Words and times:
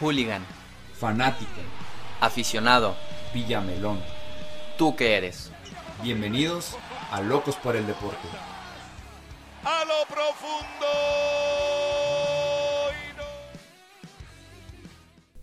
Hooligan. 0.00 0.44
Fanático. 0.98 1.60
Aficionado. 2.20 2.96
Villamelón. 3.32 4.00
¿Tú 4.78 4.96
qué 4.96 5.16
eres? 5.16 5.50
Bienvenidos 6.02 6.76
a 7.10 7.20
Locos 7.20 7.56
por 7.56 7.76
el 7.76 7.86
Deporte. 7.86 8.28
A 9.64 9.84
lo 9.84 10.06
profundo. 10.06 11.55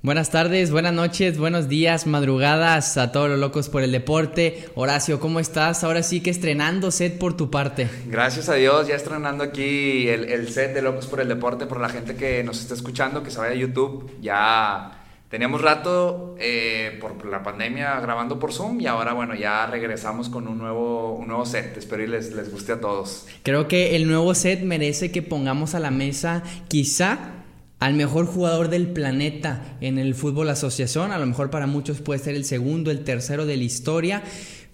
Buenas 0.03 0.31
tardes, 0.31 0.69
buenas 0.69 0.91
noches, 0.91 1.37
buenos 1.37 1.69
días, 1.69 2.07
madrugadas 2.07 2.97
a 2.97 3.13
todos 3.13 3.29
los 3.29 3.39
locos 3.39 3.69
por 3.69 3.83
el 3.83 3.93
deporte. 3.93 4.67
Horacio, 4.75 5.21
¿cómo 5.21 5.39
estás? 5.39 5.85
Ahora 5.85 6.03
sí 6.03 6.19
que 6.19 6.29
estrenando 6.29 6.91
set 6.91 7.17
por 7.17 7.37
tu 7.37 7.49
parte. 7.49 7.89
Gracias 8.07 8.49
a 8.49 8.55
Dios, 8.55 8.89
ya 8.89 8.95
estrenando 8.95 9.45
aquí 9.45 10.09
el, 10.09 10.25
el 10.25 10.49
set 10.49 10.73
de 10.73 10.81
Locos 10.81 11.07
por 11.07 11.21
el 11.21 11.29
Deporte, 11.29 11.67
por 11.67 11.79
la 11.79 11.87
gente 11.87 12.17
que 12.17 12.43
nos 12.43 12.59
está 12.59 12.73
escuchando, 12.73 13.23
que 13.23 13.31
se 13.31 13.39
vaya 13.39 13.53
a 13.53 13.55
YouTube. 13.55 14.11
Ya 14.19 15.05
teníamos 15.29 15.61
rato 15.61 16.35
eh, 16.37 16.97
por 16.99 17.25
la 17.25 17.41
pandemia 17.41 17.97
grabando 18.01 18.37
por 18.37 18.51
Zoom 18.51 18.81
y 18.81 18.87
ahora 18.87 19.13
bueno, 19.13 19.35
ya 19.35 19.67
regresamos 19.67 20.27
con 20.27 20.49
un 20.49 20.57
nuevo, 20.57 21.13
un 21.13 21.29
nuevo 21.29 21.45
set. 21.45 21.77
Espero 21.77 22.03
y 22.03 22.07
les, 22.07 22.33
les 22.33 22.51
guste 22.51 22.73
a 22.73 22.81
todos. 22.81 23.25
Creo 23.41 23.69
que 23.69 23.95
el 23.95 24.05
nuevo 24.05 24.35
set 24.35 24.63
merece 24.63 25.13
que 25.13 25.21
pongamos 25.21 25.75
a 25.75 25.79
la 25.79 25.91
mesa 25.91 26.43
quizá 26.67 27.42
al 27.83 27.95
mejor 27.95 28.27
jugador 28.27 28.69
del 28.69 28.87
planeta 28.87 29.75
en 29.81 29.97
el 29.97 30.15
fútbol 30.15 30.47
asociación. 30.47 31.11
A 31.11 31.17
lo 31.17 31.25
mejor 31.25 31.49
para 31.49 31.67
muchos 31.67 31.99
puede 31.99 32.21
ser 32.21 32.33
el 32.33 32.45
segundo, 32.45 32.91
el 32.91 33.03
tercero 33.03 33.45
de 33.45 33.57
la 33.57 33.63
historia. 33.63 34.23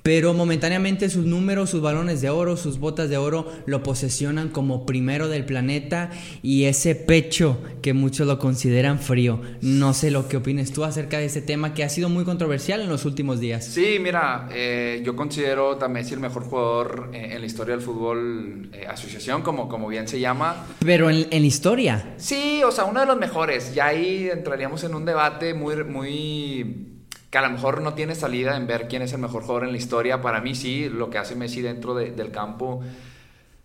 Pero 0.03 0.33
momentáneamente 0.33 1.09
sus 1.09 1.25
números, 1.25 1.69
sus 1.69 1.81
balones 1.81 2.21
de 2.21 2.29
oro, 2.29 2.57
sus 2.57 2.79
botas 2.79 3.09
de 3.09 3.17
oro 3.17 3.51
lo 3.65 3.83
posesionan 3.83 4.49
como 4.49 4.85
primero 4.85 5.27
del 5.27 5.45
planeta 5.45 6.09
y 6.41 6.65
ese 6.65 6.95
pecho 6.95 7.59
que 7.81 7.93
muchos 7.93 8.25
lo 8.27 8.39
consideran 8.39 8.99
frío. 8.99 9.41
No 9.61 9.93
sé 9.93 10.11
lo 10.11 10.27
que 10.27 10.37
opines 10.37 10.71
tú 10.71 10.83
acerca 10.83 11.19
de 11.19 11.25
ese 11.25 11.41
tema 11.41 11.73
que 11.73 11.83
ha 11.83 11.89
sido 11.89 12.09
muy 12.09 12.23
controversial 12.23 12.81
en 12.81 12.89
los 12.89 13.05
últimos 13.05 13.39
días. 13.39 13.65
Sí, 13.65 13.97
mira, 14.01 14.47
eh, 14.51 15.01
yo 15.05 15.15
considero 15.15 15.79
a 15.81 15.87
Messi 15.87 16.13
el 16.13 16.19
mejor 16.19 16.43
jugador 16.43 17.09
eh, 17.13 17.31
en 17.33 17.41
la 17.41 17.45
historia 17.45 17.75
del 17.75 17.83
fútbol 17.83 18.69
eh, 18.73 18.85
asociación, 18.87 19.41
como, 19.41 19.67
como 19.69 19.87
bien 19.87 20.07
se 20.07 20.19
llama. 20.19 20.65
Pero 20.83 21.09
en, 21.09 21.27
en 21.29 21.45
historia. 21.45 22.13
Sí, 22.17 22.61
o 22.63 22.71
sea, 22.71 22.85
uno 22.85 22.99
de 23.01 23.05
los 23.05 23.17
mejores. 23.17 23.73
Ya 23.73 23.87
ahí 23.87 24.29
entraríamos 24.31 24.83
en 24.83 24.95
un 24.95 25.05
debate 25.05 25.53
muy, 25.53 25.83
muy 25.83 26.88
que 27.29 27.37
a 27.37 27.41
lo 27.41 27.49
mejor 27.49 27.81
no 27.81 27.93
tiene 27.93 28.15
salida 28.15 28.57
en 28.57 28.65
ver 28.65 28.87
quién 28.87 29.01
es 29.01 29.13
el 29.13 29.19
mejor 29.19 29.43
jugador 29.43 29.65
en 29.65 29.71
la 29.71 29.77
historia. 29.77 30.21
Para 30.21 30.41
mí 30.41 30.55
sí, 30.55 30.89
lo 30.89 31.09
que 31.09 31.19
hace 31.19 31.35
Messi 31.35 31.61
dentro 31.61 31.93
de, 31.93 32.11
del 32.11 32.31
campo 32.31 32.81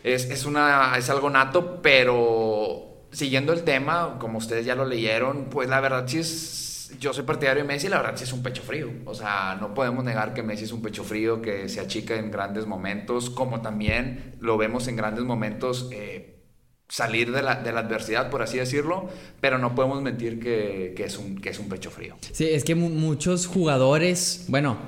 es, 0.02 0.26
es, 0.30 0.44
una, 0.44 0.96
es 0.98 1.08
algo 1.08 1.30
nato, 1.30 1.80
pero 1.80 3.06
siguiendo 3.10 3.52
el 3.52 3.62
tema, 3.62 4.18
como 4.18 4.38
ustedes 4.38 4.66
ya 4.66 4.74
lo 4.74 4.84
leyeron, 4.84 5.46
pues 5.50 5.68
la 5.68 5.80
verdad 5.80 6.04
sí 6.06 6.18
es... 6.18 6.60
Yo 7.00 7.12
soy 7.12 7.24
partidario 7.24 7.62
de 7.62 7.66
Messi, 7.66 7.88
la 7.88 7.96
verdad 7.96 8.12
sí 8.16 8.24
es 8.24 8.32
un 8.32 8.42
pecho 8.42 8.62
frío. 8.62 8.88
O 9.06 9.14
sea, 9.14 9.56
no 9.60 9.74
podemos 9.74 10.04
negar 10.04 10.32
que 10.34 10.42
Messi 10.42 10.64
es 10.64 10.72
un 10.72 10.82
pecho 10.82 11.02
frío, 11.02 11.42
que 11.42 11.68
se 11.68 11.80
achica 11.80 12.14
en 12.16 12.30
grandes 12.30 12.66
momentos, 12.66 13.30
como 13.30 13.62
también 13.62 14.36
lo 14.40 14.56
vemos 14.58 14.86
en 14.86 14.96
grandes 14.96 15.24
momentos. 15.24 15.88
Eh, 15.90 16.33
salir 16.88 17.32
de 17.32 17.42
la, 17.42 17.56
de 17.56 17.72
la, 17.72 17.80
adversidad, 17.80 18.30
por 18.30 18.42
así 18.42 18.58
decirlo, 18.58 19.08
pero 19.40 19.58
no 19.58 19.74
podemos 19.74 20.02
mentir 20.02 20.38
que, 20.38 20.92
que, 20.96 21.04
es, 21.04 21.18
un, 21.18 21.40
que 21.40 21.50
es 21.50 21.58
un 21.58 21.68
pecho 21.68 21.90
frío. 21.90 22.16
Sí, 22.32 22.46
es 22.46 22.64
que 22.64 22.74
muchos 22.74 23.46
jugadores, 23.46 24.44
bueno, 24.48 24.78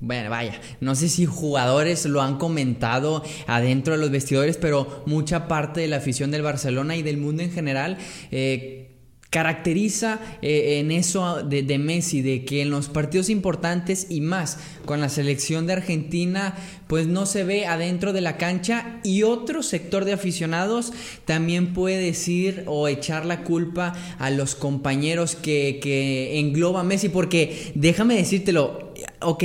bueno, 0.00 0.28
vaya, 0.28 0.60
no 0.80 0.94
sé 0.94 1.08
si 1.08 1.24
jugadores 1.24 2.04
lo 2.04 2.20
han 2.20 2.36
comentado 2.36 3.22
adentro 3.46 3.94
de 3.94 4.00
los 4.00 4.10
vestidores, 4.10 4.58
pero 4.58 5.02
mucha 5.06 5.48
parte 5.48 5.80
de 5.80 5.88
la 5.88 5.96
afición 5.96 6.30
del 6.30 6.42
Barcelona 6.42 6.96
y 6.96 7.02
del 7.02 7.16
mundo 7.16 7.42
en 7.42 7.50
general 7.50 7.96
eh, 8.30 8.93
caracteriza 9.34 10.20
eh, 10.42 10.78
en 10.78 10.92
eso 10.92 11.42
de, 11.42 11.78
Messi, 11.78 12.22
de 12.22 12.44
que 12.44 12.62
en 12.62 12.70
los 12.70 12.88
partidos 12.88 13.28
importantes 13.30 14.06
y 14.08 14.20
más 14.20 14.58
con 14.84 15.00
la 15.00 15.08
selección 15.08 15.66
de 15.66 15.72
Argentina, 15.72 16.54
pues 16.86 17.08
no 17.08 17.26
se 17.26 17.42
ve 17.42 17.66
adentro 17.66 18.12
de 18.12 18.20
la 18.20 18.36
cancha 18.36 19.00
y 19.02 19.24
otro 19.24 19.64
sector 19.64 20.04
de 20.04 20.12
aficionados 20.12 20.92
también 21.24 21.72
puede 21.72 21.98
decir 21.98 22.62
o 22.66 22.86
echar 22.86 23.26
la 23.26 23.42
culpa 23.42 23.94
a 24.20 24.30
los 24.30 24.54
compañeros 24.54 25.34
que, 25.34 25.80
que 25.82 26.38
engloba 26.38 26.84
Messi, 26.84 27.08
porque 27.08 27.72
déjame 27.74 28.14
decírtelo, 28.14 28.92
ok, 29.20 29.44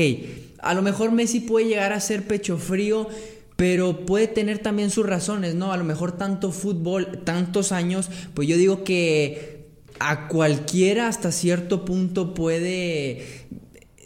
a 0.60 0.76
lo 0.76 0.84
mejor 0.84 1.12
Messi 1.12 1.40
puede 1.40 1.66
llegar 1.66 1.94
a 1.94 2.00
ser 2.00 2.28
pecho 2.28 2.60
frío, 2.60 3.10
pero 3.56 4.06
puede 4.06 4.28
tener 4.28 4.60
también 4.60 4.92
sus 4.92 5.08
razones, 5.08 5.56
¿no? 5.56 5.74
A 5.74 5.78
lo 5.78 5.84
mejor 5.84 6.12
tanto 6.12 6.52
fútbol, 6.52 7.24
tantos 7.24 7.72
años, 7.72 8.12
pues 8.36 8.48
yo 8.48 8.56
digo 8.56 8.84
que 8.84 9.59
a 10.00 10.28
cualquiera 10.28 11.08
hasta 11.08 11.32
cierto 11.32 11.86
punto 11.86 12.34
puede 12.34 13.48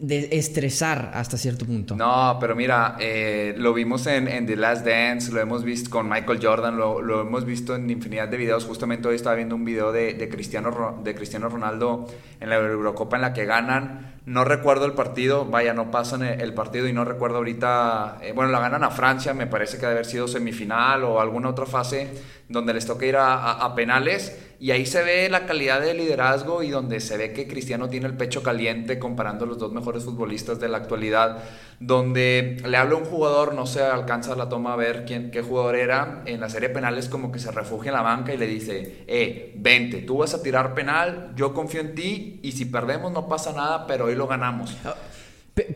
de 0.03 0.27
estresar 0.33 1.11
hasta 1.13 1.37
cierto 1.37 1.65
punto. 1.65 1.95
No, 1.95 2.37
pero 2.39 2.57
mira, 2.57 2.97
eh, 2.99 3.55
lo 3.57 3.73
vimos 3.73 4.05
en, 4.07 4.45
The 4.45 4.57
Last 4.57 4.85
Dance, 4.85 5.31
lo 5.31 5.39
hemos 5.39 5.63
visto 5.63 5.89
con 5.89 6.09
Michael 6.09 6.39
Jordan, 6.41 6.77
lo, 6.77 7.01
lo, 7.01 7.21
hemos 7.21 7.45
visto 7.45 7.73
en 7.73 7.89
infinidad 7.89 8.27
de 8.27 8.35
videos. 8.35 8.65
Justamente 8.65 9.07
hoy 9.07 9.15
estaba 9.15 9.35
viendo 9.35 9.55
un 9.55 9.63
video 9.63 9.93
de, 9.93 10.13
de, 10.13 10.27
Cristiano, 10.27 10.99
de 11.01 11.15
Cristiano 11.15 11.47
Ronaldo 11.47 12.05
en 12.41 12.49
la 12.49 12.57
Eurocopa 12.57 13.15
en 13.15 13.21
la 13.21 13.33
que 13.33 13.45
ganan. 13.45 14.12
No 14.25 14.45
recuerdo 14.45 14.85
el 14.85 14.94
partido, 14.94 15.45
vaya, 15.45 15.73
no 15.73 15.91
pasan 15.91 16.23
el 16.23 16.53
partido 16.53 16.88
y 16.88 16.94
no 16.94 17.03
recuerdo 17.03 17.38
ahorita. 17.38 18.19
Eh, 18.22 18.31
bueno, 18.31 18.51
la 18.51 18.59
ganan 18.61 18.85
a 18.85 18.89
Francia, 18.89 19.34
me 19.34 19.47
parece 19.47 19.75
que 19.75 19.81
debe 19.81 19.94
haber 19.94 20.06
sido 20.06 20.29
semifinal 20.29 21.03
o 21.03 21.19
alguna 21.19 21.50
otra 21.50 21.66
fase 21.66 22.09
donde 22.53 22.73
les 22.73 22.85
toca 22.85 23.06
ir 23.06 23.16
a, 23.17 23.73
penales 23.75 24.38
y 24.59 24.72
ahí 24.72 24.85
se 24.85 25.03
ve 25.03 25.28
la 25.29 25.45
calidad 25.45 25.81
de 25.81 25.94
liderazgo 25.94 26.63
y 26.63 26.69
donde 26.69 27.00
se 27.00 27.17
ve 27.17 27.34
que 27.34 27.47
Cristiano 27.47 27.89
tiene 27.89 28.06
el 28.06 28.16
pecho 28.16 28.44
caliente 28.44 29.00
comparando 29.00 29.45
los 29.45 29.57
dos 29.57 29.73
mejores 29.73 30.06
futbolistas 30.06 30.59
de 30.59 30.69
la 30.69 30.78
actualidad, 30.78 31.40
donde 31.79 32.61
le 32.66 32.78
habla 32.78 32.95
a 32.95 33.00
un 33.00 33.05
jugador, 33.05 33.55
no 33.55 33.66
se 33.66 33.81
alcanza 33.81 34.35
la 34.35 34.47
toma 34.47 34.73
a 34.73 34.75
ver 34.78 35.03
quién, 35.05 35.31
qué 35.31 35.41
jugador 35.41 35.75
era, 35.75 36.22
en 36.25 36.40
la 36.40 36.50
serie 36.50 36.69
penal 36.69 36.97
es 36.97 37.09
como 37.09 37.31
que 37.31 37.40
se 37.40 37.51
refugia 37.51 37.90
en 37.90 37.95
la 37.95 38.03
banca 38.03 38.34
y 38.34 38.38
le 38.38 38.47
dice, 38.47 39.03
eh, 39.07 39.53
vente, 39.57 40.01
tú 40.01 40.19
vas 40.19 40.34
a 40.34 40.41
tirar 40.41 40.73
penal, 40.73 41.34
yo 41.35 41.53
confío 41.53 41.81
en 41.81 41.95
ti 41.95 42.40
y 42.41 42.53
si 42.53 42.66
perdemos 42.66 43.11
no 43.11 43.28
pasa 43.28 43.51
nada, 43.51 43.85
pero 43.88 44.09
hoy 44.13 44.18
lo 44.18 44.28
ganamos. 44.28 44.75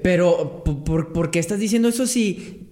Pero, 0.01 0.63
¿por, 0.63 1.13
¿por 1.13 1.31
qué 1.31 1.39
estás 1.39 1.59
diciendo 1.59 1.89
eso 1.89 2.07
si 2.07 2.67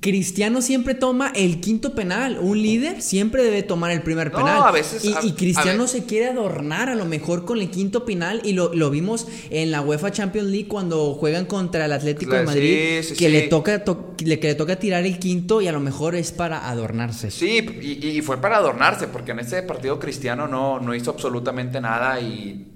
Cristiano 0.00 0.62
siempre 0.62 0.94
toma 0.94 1.32
el 1.34 1.60
quinto 1.60 1.94
penal. 1.94 2.38
Un 2.40 2.62
líder 2.62 3.02
siempre 3.02 3.42
debe 3.42 3.62
tomar 3.62 3.90
el 3.90 4.02
primer 4.02 4.30
penal. 4.30 4.60
No, 4.60 4.64
a 4.64 4.70
veces, 4.70 5.04
y, 5.04 5.12
a, 5.12 5.22
y 5.22 5.32
Cristiano 5.32 5.84
a 5.84 5.88
se 5.88 6.04
quiere 6.04 6.28
adornar 6.28 6.88
a 6.88 6.94
lo 6.94 7.06
mejor 7.06 7.44
con 7.44 7.60
el 7.60 7.70
quinto 7.70 8.04
penal. 8.04 8.40
Y 8.44 8.52
lo, 8.52 8.72
lo, 8.72 8.88
vimos 8.90 9.26
en 9.50 9.70
la 9.70 9.80
UEFA 9.80 10.12
Champions 10.12 10.48
League 10.48 10.68
cuando 10.68 11.14
juegan 11.14 11.46
contra 11.46 11.86
el 11.86 11.92
Atlético 11.92 12.36
de 12.36 12.44
Madrid. 12.44 13.00
Sí, 13.00 13.08
sí, 13.08 13.14
que, 13.16 13.26
sí. 13.26 13.32
Le 13.32 13.42
toca 13.48 13.84
to, 13.84 14.14
le, 14.24 14.38
que 14.38 14.48
le 14.48 14.54
toca 14.54 14.76
tirar 14.76 15.04
el 15.04 15.18
quinto 15.18 15.60
y 15.60 15.66
a 15.66 15.72
lo 15.72 15.80
mejor 15.80 16.14
es 16.14 16.30
para 16.30 16.68
adornarse. 16.68 17.30
Sí, 17.30 17.66
y, 17.82 18.06
y 18.06 18.22
fue 18.22 18.40
para 18.40 18.58
adornarse, 18.58 19.08
porque 19.08 19.32
en 19.32 19.40
ese 19.40 19.62
partido 19.62 19.98
Cristiano 19.98 20.46
no, 20.46 20.78
no 20.78 20.94
hizo 20.94 21.10
absolutamente 21.10 21.80
nada 21.80 22.20
y 22.20 22.75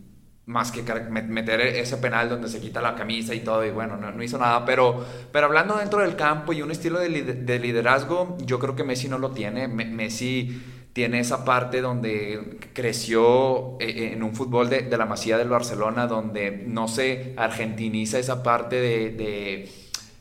más 0.50 0.72
que 0.72 0.82
meter 0.82 1.60
ese 1.60 1.96
penal 1.96 2.28
donde 2.28 2.48
se 2.48 2.60
quita 2.60 2.80
la 2.80 2.96
camisa 2.96 3.34
y 3.34 3.40
todo, 3.40 3.64
y 3.64 3.70
bueno, 3.70 3.96
no, 3.96 4.22
hizo 4.22 4.36
nada, 4.36 4.64
pero, 4.64 5.04
pero 5.32 5.46
hablando 5.46 5.76
dentro 5.76 6.00
del 6.00 6.16
campo 6.16 6.52
y 6.52 6.60
un 6.60 6.70
estilo 6.70 6.98
de, 6.98 7.08
de, 7.08 7.58
liderazgo, 7.58 8.36
yo 8.44 8.58
creo 8.58 8.74
que 8.74 8.84
Messi 8.84 9.08
no 9.08 9.18
lo 9.18 9.30
tiene. 9.30 9.68
Messi 9.68 10.60
tiene 10.92 11.20
esa 11.20 11.44
parte 11.44 11.80
donde 11.80 12.58
creció 12.72 13.76
eh, 13.80 14.10
en 14.12 14.22
un 14.22 14.34
fútbol 14.34 14.68
de, 14.68 14.88
la 14.96 15.06
masía 15.06 15.38
del 15.38 15.48
Barcelona, 15.48 16.06
donde 16.08 16.64
no 16.66 16.88
se 16.88 17.34
argentiniza 17.36 18.18
esa 18.18 18.42
parte 18.42 18.80
de 18.80 19.68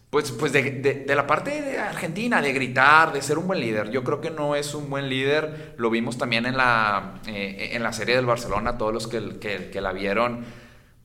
pues, 0.09 0.31
pues 0.31 0.51
de, 0.51 0.63
de, 1.05 1.15
la 1.15 1.27
parte 1.27 1.61
de 1.61 1.77
Argentina, 1.77 2.41
de 2.41 2.51
gritar, 2.51 3.13
de 3.13 3.21
ser 3.21 3.37
un 3.37 3.45
buen 3.45 3.59
líder. 3.59 3.91
Yo 3.91 4.03
creo 4.03 4.19
que 4.21 4.31
no 4.31 4.55
es 4.55 4.73
un 4.73 4.89
buen 4.89 5.07
líder. 5.07 5.75
Lo 5.77 5.91
vimos 5.91 6.17
también 6.17 6.47
en 6.47 6.57
la, 6.57 7.19
eh, 7.27 7.69
en 7.73 7.83
la 7.83 7.93
serie 7.93 8.15
del 8.15 8.25
Barcelona, 8.25 8.77
todos 8.77 8.91
los 8.91 9.07
que, 9.07 9.39
que, 9.39 9.81
la 9.81 9.91
vieron. 9.93 10.45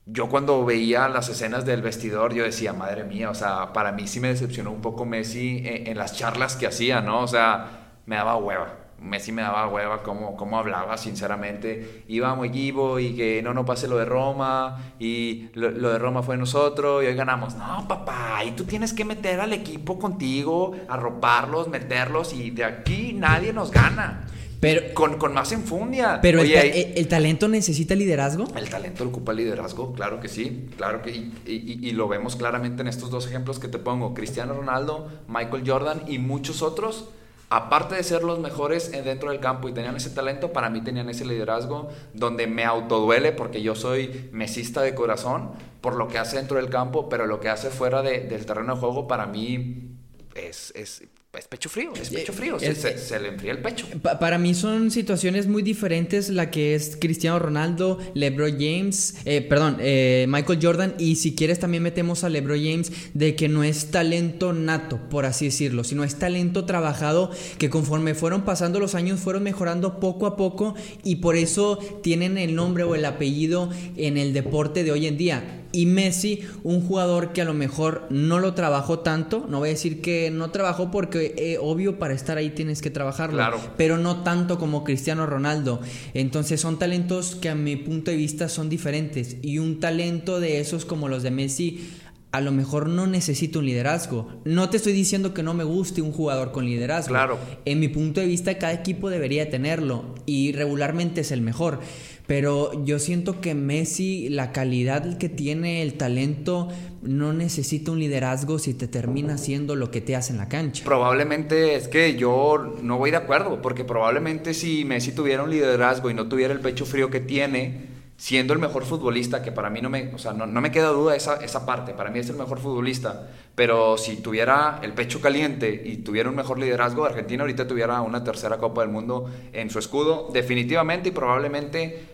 Yo 0.06 0.28
cuando 0.28 0.64
veía 0.64 1.08
las 1.08 1.28
escenas 1.28 1.66
del 1.66 1.82
vestidor, 1.82 2.32
yo 2.34 2.44
decía, 2.44 2.72
madre 2.72 3.04
mía, 3.04 3.30
o 3.30 3.34
sea, 3.34 3.72
para 3.74 3.92
mí 3.92 4.06
sí 4.06 4.20
me 4.20 4.28
decepcionó 4.28 4.70
un 4.70 4.80
poco 4.80 5.04
Messi 5.04 5.62
en, 5.66 5.88
en 5.88 5.98
las 5.98 6.16
charlas 6.16 6.56
que 6.56 6.66
hacía, 6.66 7.00
¿no? 7.02 7.20
O 7.20 7.28
sea, 7.28 7.90
me 8.06 8.16
daba 8.16 8.36
hueva. 8.36 8.83
Messi 9.04 9.32
me 9.32 9.42
daba 9.42 9.68
hueva 9.68 10.02
cómo, 10.02 10.34
cómo 10.34 10.58
hablaba, 10.58 10.96
sinceramente. 10.96 12.04
Iba 12.08 12.34
muy 12.34 12.48
y 12.54 13.14
que 13.14 13.42
no, 13.42 13.52
no 13.52 13.64
pase 13.64 13.86
lo 13.86 13.98
de 13.98 14.06
Roma 14.06 14.94
y 14.98 15.48
lo, 15.54 15.70
lo, 15.70 15.90
de 15.90 15.98
Roma 15.98 16.22
fue 16.22 16.36
nosotros 16.36 17.04
y 17.04 17.06
hoy 17.06 17.14
ganamos. 17.14 17.54
No, 17.54 17.86
papá, 17.86 18.42
y 18.44 18.52
tú 18.52 18.64
tienes 18.64 18.92
que 18.94 19.04
meter 19.04 19.40
al 19.40 19.52
equipo 19.52 19.98
contigo, 19.98 20.74
arroparlos, 20.88 21.68
meterlos 21.68 22.32
y 22.32 22.50
de 22.50 22.64
aquí 22.64 23.12
nadie 23.12 23.52
nos 23.52 23.70
gana. 23.70 24.24
Pero, 24.60 24.94
con, 24.94 25.18
con, 25.18 25.34
más 25.34 25.52
enfundia. 25.52 26.20
Pero 26.22 26.40
Oye, 26.40 26.54
el, 26.58 26.94
ta 26.94 27.00
el, 27.00 27.08
talento 27.08 27.48
necesita 27.48 27.94
liderazgo. 27.94 28.46
El 28.56 28.70
talento 28.70 29.04
ocupa 29.04 29.34
liderazgo, 29.34 29.92
claro 29.92 30.20
que 30.20 30.28
sí. 30.28 30.70
Claro 30.78 31.02
que 31.02 31.10
y, 31.10 31.34
y, 31.44 31.86
y, 31.86 31.92
lo 31.92 32.08
vemos 32.08 32.36
claramente 32.36 32.80
en 32.80 32.88
estos 32.88 33.10
dos 33.10 33.26
ejemplos 33.26 33.58
que 33.58 33.68
te 33.68 33.78
pongo: 33.78 34.14
Cristiano 34.14 34.54
Ronaldo, 34.54 35.10
Michael 35.28 35.64
Jordan 35.66 36.02
y 36.08 36.18
muchos 36.18 36.62
otros 36.62 37.10
aparte 37.50 37.94
de 37.94 38.02
ser 38.02 38.22
los 38.24 38.38
mejores 38.38 38.90
dentro 38.90 39.30
del 39.30 39.40
campo 39.40 39.68
y 39.68 39.72
tenían 39.72 39.96
ese 39.96 40.10
talento, 40.10 40.52
para 40.52 40.70
mí 40.70 40.80
tenían 40.82 41.08
ese 41.08 41.24
liderazgo 41.24 41.88
donde 42.12 42.46
me 42.46 42.64
autoduele 42.64 43.32
porque 43.32 43.62
yo 43.62 43.74
soy 43.74 44.28
mesista 44.32 44.82
de 44.82 44.94
corazón 44.94 45.52
por 45.80 45.94
lo 45.96 46.08
que 46.08 46.18
hace 46.18 46.36
dentro 46.36 46.56
del 46.56 46.70
campo, 46.70 47.08
pero 47.08 47.26
lo 47.26 47.40
que 47.40 47.48
hace 47.48 47.70
fuera 47.70 48.02
de- 48.02 48.20
del 48.20 48.46
terreno 48.46 48.74
de 48.74 48.80
juego 48.80 49.06
para 49.06 49.26
mí 49.26 49.90
es, 50.34 50.72
es, 50.74 51.04
es 51.38 51.46
pecho 51.48 51.68
frío, 51.68 51.92
es 52.00 52.10
pecho 52.10 52.32
frío, 52.32 52.58
se, 52.58 52.74
se- 52.74 52.98
se 52.98 53.18
le 53.20 53.28
enfría 53.28 53.52
el 53.52 53.58
pecho. 53.58 53.86
Pa- 54.02 54.18
para 54.18 54.38
mí 54.38 54.54
son 54.54 54.90
situaciones 54.90 55.46
muy 55.46 55.62
diferentes 55.62 56.30
la 56.30 56.50
que 56.50 56.74
es 56.74 56.96
Cristiano 57.00 57.38
Ronaldo, 57.38 57.98
LeBron 58.14 58.52
James, 58.52 59.16
eh, 59.24 59.40
perdón, 59.42 59.78
eh, 59.80 60.26
Michael 60.28 60.58
Jordan 60.62 60.94
y 60.98 61.16
si 61.16 61.34
quieres 61.34 61.58
también 61.58 61.82
metemos 61.82 62.24
a 62.24 62.28
LeBron 62.28 62.58
James 62.62 62.92
de 63.14 63.34
que 63.36 63.48
no 63.48 63.64
es 63.64 63.90
talento 63.90 64.52
nato, 64.52 65.00
por 65.10 65.26
así 65.26 65.46
decirlo, 65.46 65.84
sino 65.84 66.04
es 66.04 66.16
talento 66.18 66.64
trabajado 66.64 67.30
que 67.58 67.70
conforme 67.70 68.14
fueron 68.14 68.42
pasando 68.42 68.80
los 68.80 68.94
años 68.94 69.20
fueron 69.20 69.42
mejorando 69.42 70.00
poco 70.00 70.26
a 70.26 70.36
poco 70.36 70.74
y 71.02 71.16
por 71.16 71.36
eso 71.36 71.78
tienen 72.02 72.38
el 72.38 72.54
nombre 72.54 72.84
o 72.84 72.94
el 72.94 73.04
apellido 73.04 73.70
en 73.96 74.16
el 74.16 74.32
deporte 74.32 74.84
de 74.84 74.92
hoy 74.92 75.06
en 75.06 75.16
día. 75.16 75.60
Y 75.74 75.86
Messi, 75.86 76.40
un 76.62 76.80
jugador 76.86 77.32
que 77.32 77.42
a 77.42 77.44
lo 77.44 77.52
mejor 77.52 78.06
no 78.10 78.38
lo 78.38 78.54
trabajó 78.54 79.00
tanto, 79.00 79.44
no 79.48 79.58
voy 79.58 79.70
a 79.70 79.72
decir 79.72 80.00
que 80.00 80.30
no 80.30 80.52
trabajó 80.52 80.92
porque 80.92 81.34
eh, 81.36 81.58
obvio 81.60 81.98
para 81.98 82.14
estar 82.14 82.38
ahí 82.38 82.50
tienes 82.50 82.80
que 82.80 82.90
trabajarlo, 82.90 83.38
Claro. 83.38 83.58
pero 83.76 83.98
no 83.98 84.22
tanto 84.22 84.56
como 84.58 84.84
Cristiano 84.84 85.26
Ronaldo. 85.26 85.80
Entonces 86.14 86.60
son 86.60 86.78
talentos 86.78 87.34
que 87.34 87.48
a 87.48 87.56
mi 87.56 87.74
punto 87.74 88.12
de 88.12 88.16
vista 88.16 88.48
son 88.48 88.68
diferentes 88.68 89.36
y 89.42 89.58
un 89.58 89.80
talento 89.80 90.38
de 90.38 90.60
esos 90.60 90.84
como 90.84 91.08
los 91.08 91.24
de 91.24 91.32
Messi 91.32 91.90
a 92.30 92.40
lo 92.40 92.50
mejor 92.50 92.88
no 92.88 93.06
necesita 93.06 93.60
un 93.60 93.66
liderazgo. 93.66 94.28
No 94.44 94.68
te 94.68 94.78
estoy 94.78 94.92
diciendo 94.92 95.32
que 95.34 95.44
no 95.44 95.54
me 95.54 95.62
guste 95.62 96.02
un 96.02 96.10
jugador 96.10 96.50
con 96.50 96.64
liderazgo. 96.66 97.10
Claro. 97.14 97.38
En 97.64 97.78
mi 97.78 97.86
punto 97.86 98.20
de 98.20 98.26
vista 98.26 98.58
cada 98.58 98.72
equipo 98.72 99.08
debería 99.08 99.50
tenerlo 99.50 100.16
y 100.26 100.50
regularmente 100.50 101.20
es 101.20 101.30
el 101.30 101.42
mejor. 101.42 101.78
Pero 102.26 102.84
yo 102.84 102.98
siento 102.98 103.42
que 103.42 103.54
Messi, 103.54 104.30
la 104.30 104.50
calidad 104.50 105.18
que 105.18 105.28
tiene, 105.28 105.82
el 105.82 105.94
talento, 105.94 106.68
no 107.02 107.34
necesita 107.34 107.90
un 107.90 107.98
liderazgo 107.98 108.58
si 108.58 108.72
te 108.72 108.88
termina 108.88 109.34
haciendo 109.34 109.76
lo 109.76 109.90
que 109.90 110.00
te 110.00 110.16
hace 110.16 110.32
en 110.32 110.38
la 110.38 110.48
cancha. 110.48 110.84
Probablemente 110.84 111.74
es 111.74 111.86
que 111.86 112.16
yo 112.16 112.76
no 112.82 112.96
voy 112.96 113.10
de 113.10 113.18
acuerdo, 113.18 113.60
porque 113.60 113.84
probablemente 113.84 114.54
si 114.54 114.86
Messi 114.86 115.12
tuviera 115.12 115.42
un 115.42 115.50
liderazgo 115.50 116.08
y 116.08 116.14
no 116.14 116.26
tuviera 116.26 116.54
el 116.54 116.60
pecho 116.60 116.86
frío 116.86 117.10
que 117.10 117.20
tiene, 117.20 117.92
siendo 118.16 118.54
el 118.54 118.58
mejor 118.58 118.84
futbolista, 118.84 119.42
que 119.42 119.52
para 119.52 119.68
mí 119.68 119.82
no 119.82 119.90
me, 119.90 120.14
o 120.14 120.18
sea, 120.18 120.32
no, 120.32 120.46
no 120.46 120.60
me 120.62 120.70
queda 120.70 120.88
duda 120.88 121.16
esa, 121.16 121.36
esa 121.44 121.66
parte, 121.66 121.92
para 121.92 122.10
mí 122.10 122.20
es 122.20 122.30
el 122.30 122.36
mejor 122.36 122.58
futbolista, 122.58 123.28
pero 123.54 123.98
si 123.98 124.16
tuviera 124.16 124.78
el 124.82 124.94
pecho 124.94 125.20
caliente 125.20 125.82
y 125.84 125.98
tuviera 125.98 126.30
un 126.30 126.36
mejor 126.36 126.58
liderazgo, 126.58 127.04
Argentina 127.04 127.42
ahorita 127.42 127.66
tuviera 127.66 128.00
una 128.00 128.24
tercera 128.24 128.56
Copa 128.58 128.82
del 128.82 128.90
Mundo 128.90 129.30
en 129.52 129.68
su 129.68 129.78
escudo, 129.78 130.30
definitivamente 130.32 131.10
y 131.10 131.12
probablemente 131.12 132.13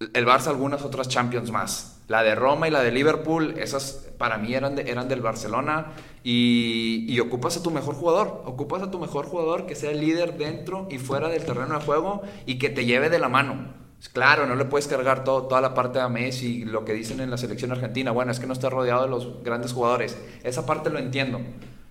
el 0.00 0.26
Barça 0.26 0.48
algunas 0.48 0.82
otras 0.82 1.08
Champions 1.08 1.50
más. 1.50 2.00
La 2.08 2.22
de 2.22 2.34
Roma 2.34 2.66
y 2.66 2.70
la 2.70 2.82
de 2.82 2.90
Liverpool, 2.90 3.54
esas 3.58 4.08
para 4.16 4.38
mí 4.38 4.54
eran, 4.54 4.78
eran 4.78 5.08
del 5.08 5.20
Barcelona. 5.20 5.92
Y, 6.24 7.04
y 7.06 7.20
ocupas 7.20 7.58
a 7.58 7.62
tu 7.62 7.70
mejor 7.70 7.94
jugador. 7.94 8.42
Ocupas 8.46 8.82
a 8.82 8.90
tu 8.90 8.98
mejor 8.98 9.26
jugador 9.26 9.66
que 9.66 9.74
sea 9.74 9.90
el 9.90 10.00
líder 10.00 10.38
dentro 10.38 10.88
y 10.90 10.98
fuera 10.98 11.28
del 11.28 11.44
terreno 11.44 11.78
de 11.78 11.84
juego 11.84 12.22
y 12.46 12.58
que 12.58 12.70
te 12.70 12.86
lleve 12.86 13.10
de 13.10 13.18
la 13.18 13.28
mano. 13.28 13.74
Claro, 14.14 14.46
no 14.46 14.54
le 14.54 14.64
puedes 14.64 14.88
cargar 14.88 15.24
todo, 15.24 15.42
toda 15.42 15.60
la 15.60 15.74
parte 15.74 16.00
a 16.00 16.08
Messi, 16.08 16.64
lo 16.64 16.86
que 16.86 16.94
dicen 16.94 17.20
en 17.20 17.30
la 17.30 17.36
selección 17.36 17.70
argentina. 17.70 18.10
Bueno, 18.10 18.32
es 18.32 18.40
que 18.40 18.46
no 18.46 18.54
está 18.54 18.70
rodeado 18.70 19.02
de 19.02 19.10
los 19.10 19.42
grandes 19.44 19.74
jugadores. 19.74 20.18
Esa 20.42 20.64
parte 20.64 20.88
lo 20.88 20.98
entiendo. 20.98 21.40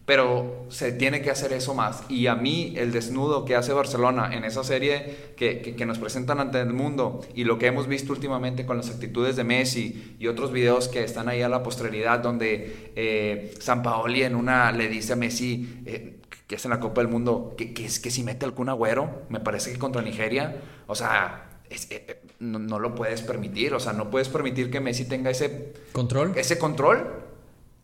Pero 0.10 0.66
se 0.70 0.92
tiene 0.92 1.22
que 1.22 1.30
hacer 1.30 1.54
eso 1.54 1.76
más. 1.76 2.02
Y 2.10 2.26
a 2.26 2.34
mí 2.34 2.74
el 2.78 2.92
desnudo 2.92 3.46
que 3.46 3.56
hace 3.56 3.74
Barcelona 3.74 4.36
en 4.36 4.44
esa 4.44 4.64
serie 4.64 5.34
que, 5.38 5.62
que- 5.62 5.76
que 5.76 5.86
nos 5.86 6.00
presentan 6.00 6.40
ante 6.40 6.60
el 6.60 6.74
mundo 6.74 7.22
y 7.36 7.44
lo 7.44 7.60
que 7.60 7.68
hemos 7.68 7.86
visto 7.86 8.12
últimamente 8.12 8.66
con 8.66 8.76
las 8.78 8.90
actitudes 8.90 9.36
de 9.36 9.44
Messi 9.44 10.16
y 10.18 10.26
otros 10.26 10.52
videos 10.52 10.88
que 10.88 11.04
están 11.04 11.30
ahí 11.30 11.44
a 11.44 11.48
la 11.48 11.62
posteridad 11.62 12.18
donde 12.22 12.92
eh, 12.96 13.54
San 13.60 13.84
Paoli 13.84 14.24
en 14.24 14.34
una 14.36 14.72
le 14.72 14.88
dice 14.88 15.14
a 15.14 15.16
Messi 15.16 15.84
eh, 15.86 16.16
que 16.48 16.56
es 16.56 16.66
en 16.66 16.72
la 16.72 16.80
Copa 16.80 17.02
del 17.02 17.12
Mundo 17.12 17.54
que, 17.56 17.72
que, 17.76 17.86
es, 17.86 18.00
que 18.00 18.10
si 18.10 18.24
mete 18.24 18.46
algún 18.46 18.68
agüero, 18.70 19.22
me 19.30 19.40
parece 19.40 19.72
que 19.72 19.78
contra 19.78 20.02
Nigeria, 20.02 20.56
o 20.88 20.96
sea, 20.96 21.50
es- 21.70 21.86
eh, 21.92 22.04
eh, 22.08 22.22
no, 22.40 22.58
no 22.58 22.80
lo 22.80 22.96
puedes 22.96 23.22
permitir, 23.22 23.76
o 23.76 23.80
sea, 23.80 23.94
no 23.94 24.10
puedes 24.10 24.28
permitir 24.28 24.72
que 24.72 24.80
Messi 24.80 25.06
tenga 25.06 25.30
ese 25.30 25.74
¿Control? 25.92 26.34
ese 26.36 26.58
control 26.58 27.29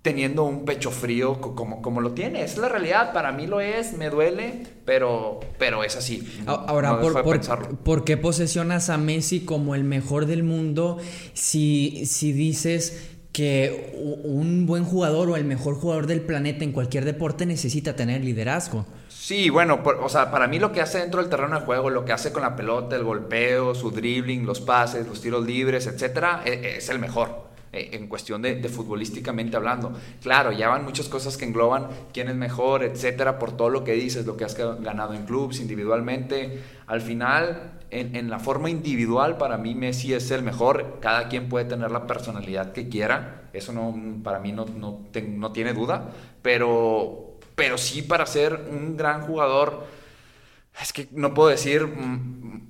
teniendo 0.05 0.43
un 0.43 0.65
pecho 0.65 0.91
frío 0.91 1.41
co- 1.41 1.55
como, 1.55 1.81
como 1.81 1.99
lo 1.99 2.11
tiene. 2.11 2.43
Es 2.43 2.57
la 2.59 2.69
realidad, 2.69 3.11
para 3.11 3.31
mí 3.31 3.47
lo 3.47 3.59
es, 3.59 3.93
me 3.97 4.11
duele, 4.11 4.61
pero, 4.85 5.39
pero 5.57 5.83
es 5.83 5.95
así. 5.95 6.43
Ahora, 6.45 6.91
No 6.91 6.99
por, 7.01 7.23
por- 7.23 7.77
por 7.79 8.03
qué 8.03 8.15
posesionas 8.15 8.91
a 8.91 8.99
Messi 8.99 9.45
como 9.45 9.73
el 9.73 9.83
mejor 9.83 10.27
del 10.27 10.43
mundo 10.43 10.99
si, 11.33 12.05
si 12.05 12.33
dices 12.33 13.09
que 13.33 13.91
un 14.23 14.67
buen 14.67 14.85
jugador 14.85 15.27
o 15.31 15.35
el 15.37 15.43
mejor 15.43 15.73
jugador 15.75 16.05
del 16.05 16.21
planeta 16.21 16.63
en 16.63 16.71
cualquier 16.71 17.03
deporte 17.03 17.47
necesita 17.47 17.95
tener 17.95 18.23
liderazgo? 18.23 18.85
Sí, 19.09 19.49
bueno, 19.49 19.81
por- 19.81 19.95
o 19.95 20.07
sea, 20.07 20.29
para 20.29 20.47
mí 20.47 20.59
lo 20.59 20.71
que 20.71 20.81
hace 20.81 20.99
dentro 20.99 21.19
del 21.19 21.31
terreno 21.31 21.59
de 21.59 21.65
juego, 21.65 21.89
lo 21.89 22.05
que 22.05 22.13
hace 22.13 22.31
con 22.31 22.43
la 22.43 22.55
pelota, 22.55 22.95
el 22.95 23.03
golpeo, 23.03 23.73
su 23.73 23.89
dribbling, 23.89 24.45
los 24.45 24.61
pases, 24.61 25.07
los 25.07 25.19
tiros 25.19 25.43
libres, 25.47 25.87
etcétera, 25.87 26.43
e- 26.45 26.75
es, 26.77 26.89
el 26.89 26.99
mejor. 26.99 27.54
Eh, 27.75 27.89
En 27.93 28.07
cuestión 28.07 28.41
de, 28.41 28.61
futbolísticamente 28.69 29.57
hablando. 29.57 29.93
Claro, 30.21 30.51
ya 30.51 30.69
van 30.69 30.83
muchas 30.83 31.07
cosas 31.09 31.37
que 31.37 31.45
engloban 31.45 31.87
quién 32.13 32.29
es 32.29 32.35
mejor, 32.35 32.83
etcétera, 32.83 33.37
por 33.37 33.55
todo 33.55 33.69
lo 33.69 33.83
que 33.83 33.93
dices, 33.93 34.25
lo 34.25 34.37
que 34.37 34.45
has 34.45 34.55
ganado 34.55 35.13
en 35.13 35.25
clubs, 35.25 35.59
individualmente. 35.59 36.63
Al 36.87 37.01
final, 37.01 37.79
en, 37.91 38.15
en 38.15 38.29
la 38.29 38.39
forma 38.39 38.69
individual, 38.69 39.37
para 39.37 39.57
mí 39.57 39.75
Messi 39.75 40.13
es 40.13 40.31
el 40.31 40.43
mejor. 40.43 40.99
Cada 41.01 41.27
quien 41.27 41.49
puede 41.49 41.65
tener 41.65 41.91
la 41.91 42.07
personalidad 42.07 42.71
que 42.71 42.89
quiera. 42.89 43.49
Eso 43.53 43.71
no, 43.71 43.95
para 44.23 44.39
mí 44.39 44.51
no, 44.51 44.65
no, 44.65 45.05
no 45.13 45.51
tiene 45.51 45.73
duda. 45.73 46.09
Pero, 46.41 47.37
pero 47.55 47.77
sí 47.77 48.01
para 48.01 48.25
ser 48.25 48.67
un 48.69 48.97
gran 48.97 49.21
jugador, 49.21 49.85
es 50.81 50.93
que 50.93 51.07
no 51.11 51.33
puedo 51.33 51.49
decir 51.49 51.87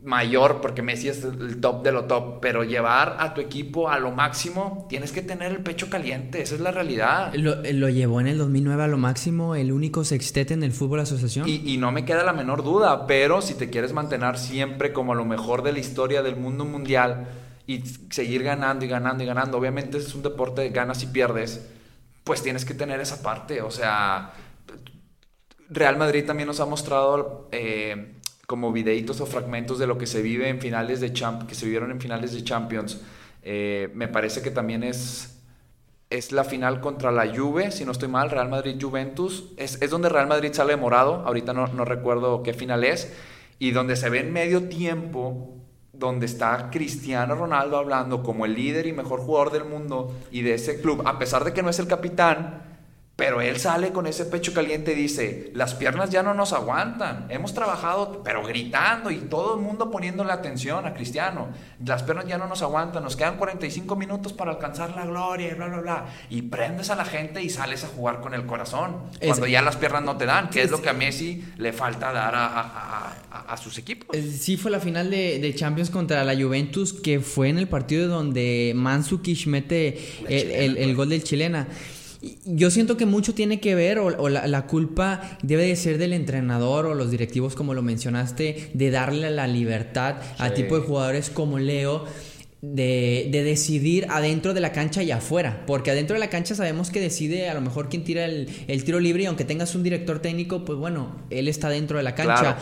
mayor 0.05 0.61
porque 0.61 0.81
Messi 0.81 1.09
es 1.09 1.23
el 1.23 1.59
top 1.59 1.83
de 1.83 1.91
lo 1.91 2.05
top, 2.05 2.39
pero 2.39 2.63
llevar 2.63 3.17
a 3.19 3.33
tu 3.33 3.41
equipo 3.41 3.89
a 3.89 3.99
lo 3.99 4.11
máximo, 4.11 4.85
tienes 4.87 5.11
que 5.11 5.21
tener 5.21 5.51
el 5.51 5.63
pecho 5.63 5.89
caliente, 5.89 6.41
esa 6.41 6.55
es 6.55 6.61
la 6.61 6.71
realidad. 6.71 7.33
Lo, 7.33 7.55
lo 7.61 7.89
llevó 7.89 8.21
en 8.21 8.27
el 8.27 8.37
2009 8.37 8.83
a 8.83 8.87
lo 8.87 8.97
máximo, 8.97 9.55
el 9.55 9.71
único 9.71 10.03
sextete 10.03 10.53
en 10.53 10.63
el 10.63 10.71
fútbol 10.71 10.99
asociación. 10.99 11.49
Y, 11.49 11.63
y 11.65 11.77
no 11.77 11.91
me 11.91 12.05
queda 12.05 12.23
la 12.23 12.33
menor 12.33 12.63
duda, 12.63 13.07
pero 13.07 13.41
si 13.41 13.55
te 13.55 13.69
quieres 13.69 13.93
mantener 13.93 14.37
siempre 14.37 14.93
como 14.93 15.15
lo 15.15 15.25
mejor 15.25 15.63
de 15.63 15.73
la 15.73 15.79
historia 15.79 16.21
del 16.21 16.35
mundo 16.35 16.65
mundial 16.65 17.27
y 17.65 17.81
seguir 18.11 18.43
ganando 18.43 18.85
y 18.85 18.87
ganando 18.87 19.23
y 19.23 19.27
ganando, 19.27 19.57
obviamente 19.57 19.97
es 19.97 20.13
un 20.13 20.21
deporte 20.21 20.61
de 20.61 20.69
ganas 20.69 21.01
y 21.01 21.07
pierdes, 21.07 21.67
pues 22.23 22.43
tienes 22.43 22.65
que 22.65 22.75
tener 22.75 22.99
esa 22.99 23.21
parte, 23.23 23.61
o 23.61 23.71
sea, 23.71 24.33
Real 25.69 25.97
Madrid 25.97 26.25
también 26.25 26.47
nos 26.47 26.59
ha 26.59 26.65
mostrado 26.65 27.47
eh, 27.51 28.13
como 28.47 28.71
videitos 28.71 29.21
o 29.21 29.25
fragmentos 29.25 29.79
de 29.79 29.87
lo 29.87 29.97
que 29.97 30.05
se 30.05 30.21
vive 30.21 30.49
en 30.49 30.59
finales 30.59 30.99
de 31.01 31.11
que 31.11 31.55
se 31.55 31.65
vivieron 31.65 31.91
en 31.91 31.99
finales 31.99 32.33
de 32.33 32.43
Champions. 32.43 33.01
Eh, 33.41 33.89
me 33.93 34.07
parece 34.07 34.41
que 34.41 34.51
también 34.51 34.83
es, 34.83 35.39
es 36.09 36.31
la 36.31 36.43
final 36.43 36.81
contra 36.81 37.11
la 37.11 37.27
Juve, 37.35 37.71
si 37.71 37.85
no 37.85 37.91
estoy 37.91 38.07
mal, 38.07 38.29
Real 38.29 38.49
Madrid-Juventus. 38.49 39.53
Es, 39.57 39.81
es 39.81 39.89
donde 39.89 40.09
Real 40.09 40.27
Madrid 40.27 40.51
sale 40.53 40.75
morado, 40.75 41.23
ahorita 41.25 41.53
no, 41.53 41.67
no 41.67 41.85
recuerdo 41.85 42.43
qué 42.43 42.53
final 42.53 42.83
es, 42.83 43.13
y 43.57 43.71
donde 43.71 43.95
se 43.95 44.09
ve 44.09 44.19
en 44.19 44.33
medio 44.33 44.67
tiempo, 44.67 45.55
donde 45.93 46.25
está 46.25 46.69
Cristiano 46.71 47.35
Ronaldo 47.35 47.77
hablando 47.77 48.21
como 48.21 48.45
el 48.45 48.53
líder 48.53 48.85
y 48.85 48.93
mejor 48.93 49.21
jugador 49.21 49.51
del 49.51 49.65
mundo 49.65 50.13
y 50.29 50.41
de 50.41 50.55
ese 50.55 50.81
club, 50.81 51.03
a 51.05 51.17
pesar 51.17 51.43
de 51.43 51.53
que 51.53 51.63
no 51.63 51.69
es 51.69 51.79
el 51.79 51.87
capitán, 51.87 52.74
pero 53.15 53.39
él 53.39 53.57
sale 53.59 53.91
con 53.93 54.07
ese 54.07 54.25
pecho 54.25 54.53
caliente 54.53 54.91
y 54.91 54.95
dice, 54.95 55.49
las 55.53 55.73
piernas 55.73 56.09
ya 56.09 56.21
no 56.21 56.33
nos 56.33 56.51
aguantan, 56.51 57.27
hemos 57.29 57.53
trabajado, 57.53 58.21
pero 58.25 58.43
gritando 58.45 59.09
y 59.09 59.19
todo 59.19 59.55
el 59.55 59.61
mundo 59.61 59.89
poniéndole 59.89 60.33
atención 60.33 60.85
a 60.85 60.93
Cristiano, 60.93 61.47
las 61.85 62.03
piernas 62.03 62.27
ya 62.27 62.37
no 62.37 62.47
nos 62.47 62.61
aguantan, 62.61 63.03
nos 63.03 63.15
quedan 63.15 63.37
45 63.37 63.95
minutos 63.95 64.33
para 64.33 64.51
alcanzar 64.51 64.95
la 64.97 65.05
gloria 65.05 65.49
y 65.49 65.53
bla, 65.53 65.67
bla, 65.67 65.79
bla. 65.79 66.05
Y 66.29 66.41
prendes 66.41 66.89
a 66.89 66.95
la 66.97 67.05
gente 67.05 67.41
y 67.41 67.49
sales 67.49 67.85
a 67.85 67.87
jugar 67.87 68.19
con 68.19 68.33
el 68.33 68.45
corazón, 68.45 68.97
Es- 69.21 69.27
cuando 69.29 69.47
ya 69.47 69.61
las 69.61 69.77
piernas 69.77 70.03
no 70.03 70.17
te 70.17 70.25
dan, 70.25 70.49
que 70.49 70.63
es 70.63 70.69
lo 70.71 70.81
que 70.81 70.89
a 70.89 70.93
Messi 70.93 71.41
le 71.57 71.71
falta 71.71 72.11
dar 72.11 72.35
a, 72.35 72.45
a- 72.47 73.13
a- 73.47 73.57
sus 73.57 73.77
equipos. 73.77 74.13
Eh, 74.15 74.23
Sí 74.23 74.57
fue 74.57 74.69
la 74.71 74.81
final 74.81 75.09
de, 75.09 75.39
de 75.39 75.55
Champions 75.55 75.89
contra 75.89 76.21
la 76.25 76.35
Juventus, 76.35 76.91
que 76.91 77.21
fue 77.21 77.47
en 77.47 77.57
el 77.59 77.69
partido 77.69 78.09
donde 78.09 78.73
Mandzukic 78.75 79.47
mete 79.47 79.97
el, 80.27 80.51
el- 80.51 80.77
el 80.77 80.95
gol 80.95 81.07
del 81.09 81.23
chilena. 81.23 81.67
Yo 82.45 82.71
siento 82.71 82.97
que 82.97 83.05
mucho 83.05 83.33
tiene 83.33 83.59
que 83.59 83.75
ver, 83.75 83.99
o, 83.99 84.05
o 84.05 84.29
la, 84.29 84.47
la 84.47 84.67
culpa 84.67 85.37
debe 85.43 85.65
de 85.65 85.75
ser 85.75 85.97
del 85.97 86.13
entrenador 86.13 86.85
o 86.85 86.93
los 86.95 87.11
directivos, 87.11 87.55
como 87.55 87.73
lo 87.73 87.81
mencionaste, 87.81 88.71
de 88.73 88.91
darle 88.91 89.29
la 89.31 89.47
libertad 89.47 90.15
a 90.37 90.51
tipo 90.51 90.75
de 90.79 90.85
jugadores 90.85 91.29
como 91.29 91.59
Leo. 91.59 92.05
de, 92.61 93.27
de, 93.31 93.43
decidir 93.43 94.07
adentro 94.09 94.53
de 94.53 94.59
la 94.59 94.71
cancha 94.71 95.03
y 95.03 95.11
afuera. 95.11 95.63
Porque 95.67 95.91
adentro 95.91 96.15
de 96.15 96.19
la 96.19 96.29
cancha 96.29 96.55
sabemos 96.55 96.89
que 96.89 96.99
decide 96.99 97.49
a 97.49 97.53
lo 97.53 97.61
mejor 97.61 97.89
quién 97.89 98.03
tira 98.03 98.25
el, 98.25 98.49
el 98.67 98.83
tiro 98.83 98.99
libre 98.99 99.23
y 99.23 99.25
aunque 99.27 99.45
tengas 99.45 99.75
un 99.75 99.83
director 99.83 100.19
técnico, 100.19 100.65
pues 100.65 100.79
bueno, 100.79 101.15
él 101.29 101.47
está 101.47 101.69
dentro 101.69 101.97
de 101.97 102.03
la 102.03 102.15
cancha. 102.15 102.39
Claro. 102.39 102.57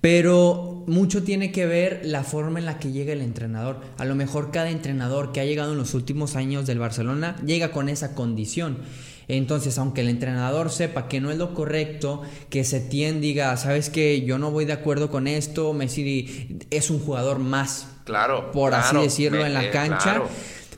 Pero 0.00 0.73
mucho 0.86 1.22
tiene 1.22 1.52
que 1.52 1.66
ver 1.66 2.00
la 2.04 2.22
forma 2.24 2.58
en 2.58 2.66
la 2.66 2.78
que 2.78 2.92
llega 2.92 3.12
el 3.12 3.20
entrenador. 3.22 3.80
A 3.98 4.04
lo 4.04 4.14
mejor 4.14 4.50
cada 4.50 4.70
entrenador 4.70 5.32
que 5.32 5.40
ha 5.40 5.44
llegado 5.44 5.72
en 5.72 5.78
los 5.78 5.94
últimos 5.94 6.36
años 6.36 6.66
del 6.66 6.78
Barcelona 6.78 7.36
llega 7.44 7.70
con 7.70 7.88
esa 7.88 8.14
condición. 8.14 8.78
Entonces, 9.26 9.78
aunque 9.78 10.02
el 10.02 10.08
entrenador 10.08 10.70
sepa 10.70 11.08
que 11.08 11.20
no 11.20 11.30
es 11.30 11.38
lo 11.38 11.54
correcto, 11.54 12.20
que 12.50 12.62
Setién 12.62 13.20
diga, 13.22 13.56
sabes 13.56 13.88
que 13.88 14.20
yo 14.22 14.38
no 14.38 14.50
voy 14.50 14.66
de 14.66 14.74
acuerdo 14.74 15.10
con 15.10 15.26
esto, 15.26 15.72
Messi 15.72 16.58
es 16.70 16.90
un 16.90 16.98
jugador 17.00 17.38
más, 17.38 17.88
Claro. 18.04 18.52
por 18.52 18.70
claro, 18.72 18.98
así 18.98 19.04
decirlo, 19.06 19.38
me- 19.40 19.46
en 19.46 19.54
la 19.54 19.64
eh, 19.64 19.70
cancha. 19.70 19.98
claro. 20.02 20.28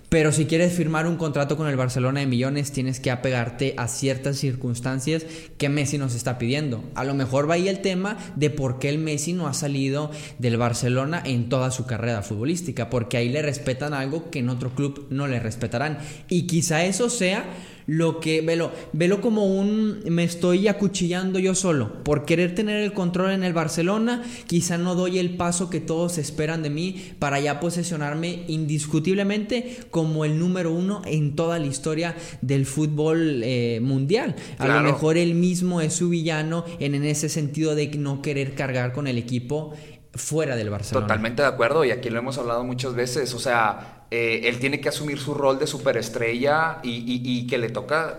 Pero 0.09 0.31
si 0.31 0.47
quieres 0.47 0.73
firmar 0.73 1.07
un 1.07 1.17
contrato 1.17 1.57
con 1.57 1.69
el 1.69 1.77
Barcelona 1.77 2.21
de 2.21 2.27
millones, 2.27 2.71
tienes 2.71 3.01
que 3.01 3.11
apegarte 3.11 3.75
a 3.77 3.89
ciertas 3.89 4.37
circunstancias 4.37 5.27
que 5.59 5.69
Messi 5.69 5.99
nos 5.99 6.15
está 6.15 6.39
pidiendo. 6.39 6.85
A 6.95 7.05
lo 7.05 7.15
mejor 7.15 7.51
va 7.51 7.55
ahí 7.55 7.69
el 7.69 7.81
tema 7.81 8.17
de 8.37 8.51
por 8.51 8.79
qué 8.79 8.89
el 8.89 8.99
Messi 8.99 9.33
no 9.33 9.49
ha 9.49 9.55
salido 9.55 10.11
del 10.39 10.57
Barcelona 10.57 11.23
en 11.25 11.49
toda 11.49 11.73
su 11.73 11.87
carrera 11.87 12.23
futbolística, 12.23 12.89
porque 12.89 13.17
ahí 13.17 13.29
le 13.29 13.43
respetan 13.43 13.95
algo 13.95 14.31
que 14.31 14.39
en 14.39 14.49
otro 14.49 14.71
club 14.75 15.07
no 15.11 15.27
le 15.27 15.41
respetarán. 15.41 15.99
Y 16.29 16.47
quizá 16.47 16.85
eso 16.85 17.11
sea 17.11 17.45
lo 17.87 18.19
que, 18.21 18.41
velo, 18.41 18.73
velo 18.93 19.21
como 19.21 19.47
un 19.47 20.01
me 20.09 20.25
estoy 20.25 20.67
acuchillando 20.69 21.39
yo 21.39 21.55
solo. 21.55 22.03
Por 22.03 22.25
querer 22.25 22.55
tener 22.55 22.83
el 22.83 22.93
control 22.93 23.31
en 23.33 23.45
el 23.45 23.53
Barcelona, 23.53 24.23
quizá 24.47 24.77
no 24.77 24.95
doy 24.95 25.19
el 25.19 25.37
paso 25.37 25.71
que 25.71 25.81
todos 25.81 26.19
esperan 26.19 26.63
de 26.63 26.71
mí 26.71 27.13
para 27.19 27.39
ya 27.41 27.61
posesionarme 27.61 28.45
indiscutiblemente 28.49 29.79
como 29.91 30.25
el 30.25 30.39
número 30.39 30.73
uno 30.73 31.03
en 31.05 31.37
toda 31.37 31.59
la 31.59 31.67
historia 31.67 32.17
del 32.41 32.67
fútbol 32.67 33.43
eh, 33.45 33.81
mundial. 33.83 34.37
A 34.59 34.65
Claro. 34.67 34.83
lo 34.83 34.93
mejor 34.93 35.17
él 35.17 35.35
mismo 35.35 35.81
es 35.81 35.93
su 35.95 36.09
villano 36.09 36.65
en, 36.81 36.95
en 36.95 37.05
ese 37.05 37.29
sentido 37.29 37.75
de 37.75 37.89
no 37.97 38.23
querer 38.23 38.55
cargar 38.55 38.93
con 38.93 39.07
el 39.07 39.19
equipo 39.19 39.75
fuera 40.15 40.57
del 40.57 40.71
Barcelona. 40.71 41.07
Totalmente 41.07 41.43
de 41.43 41.49
acuerdo, 41.49 41.85
y 41.85 41.91
aquí 41.91 42.11
lo 42.11 42.19
hemos 42.19 42.39
hablado 42.39 42.65
muchas 42.65 42.95
veces. 42.95 43.35
O 43.35 43.39
sea, 43.39 43.96
eh, 44.11 44.43
él 44.45 44.59
tiene 44.59 44.81
que 44.81 44.89
asumir 44.89 45.19
su 45.19 45.35
rol 45.35 45.59
de 45.59 45.67
superestrella 45.67 46.79
y, 46.83 46.91
y- 46.91 47.23
y 47.41 47.47
que 47.47 47.59
le 47.59 47.71
toca 47.71 48.19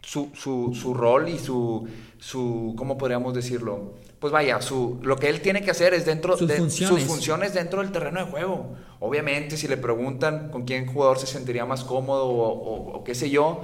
su, 0.00 0.30
su- 0.34 0.74
su 0.74 0.94
rol 0.94 1.28
y 1.28 1.38
su, 1.38 1.86
su. 2.18 2.74
¿Cómo 2.76 2.96
podríamos 2.98 3.34
decirlo? 3.34 3.92
Pues 4.18 4.32
vaya, 4.32 4.60
su, 4.60 4.98
lo 5.02 5.16
que 5.16 5.28
él 5.28 5.40
tiene 5.40 5.62
que 5.62 5.70
hacer 5.70 5.94
es 5.94 6.04
dentro 6.04 6.36
Sus 6.36 6.48
de 6.48 6.56
funciones. 6.56 7.02
sus 7.02 7.08
funciones 7.08 7.54
dentro 7.54 7.80
del 7.82 7.92
terreno 7.92 8.24
de 8.24 8.30
juego. 8.30 8.74
Obviamente, 9.00 9.56
si 9.56 9.68
le 9.68 9.76
preguntan 9.76 10.50
con 10.50 10.64
quién 10.64 10.86
jugador 10.86 11.18
se 11.20 11.26
sentiría 11.28 11.64
más 11.66 11.84
cómodo 11.84 12.24
o, 12.26 12.48
o- 12.48 12.96
o 12.98 13.04
qué 13.04 13.14
sé 13.14 13.30
yo, 13.30 13.62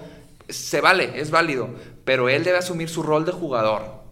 se 0.48 0.80
vale, 0.80 1.18
es 1.20 1.30
válido, 1.30 1.70
pero 2.04 2.28
él 2.28 2.44
debe 2.44 2.58
asumir 2.58 2.88
su 2.88 3.02
rol 3.02 3.24
de 3.24 3.32
jugador. 3.32 4.03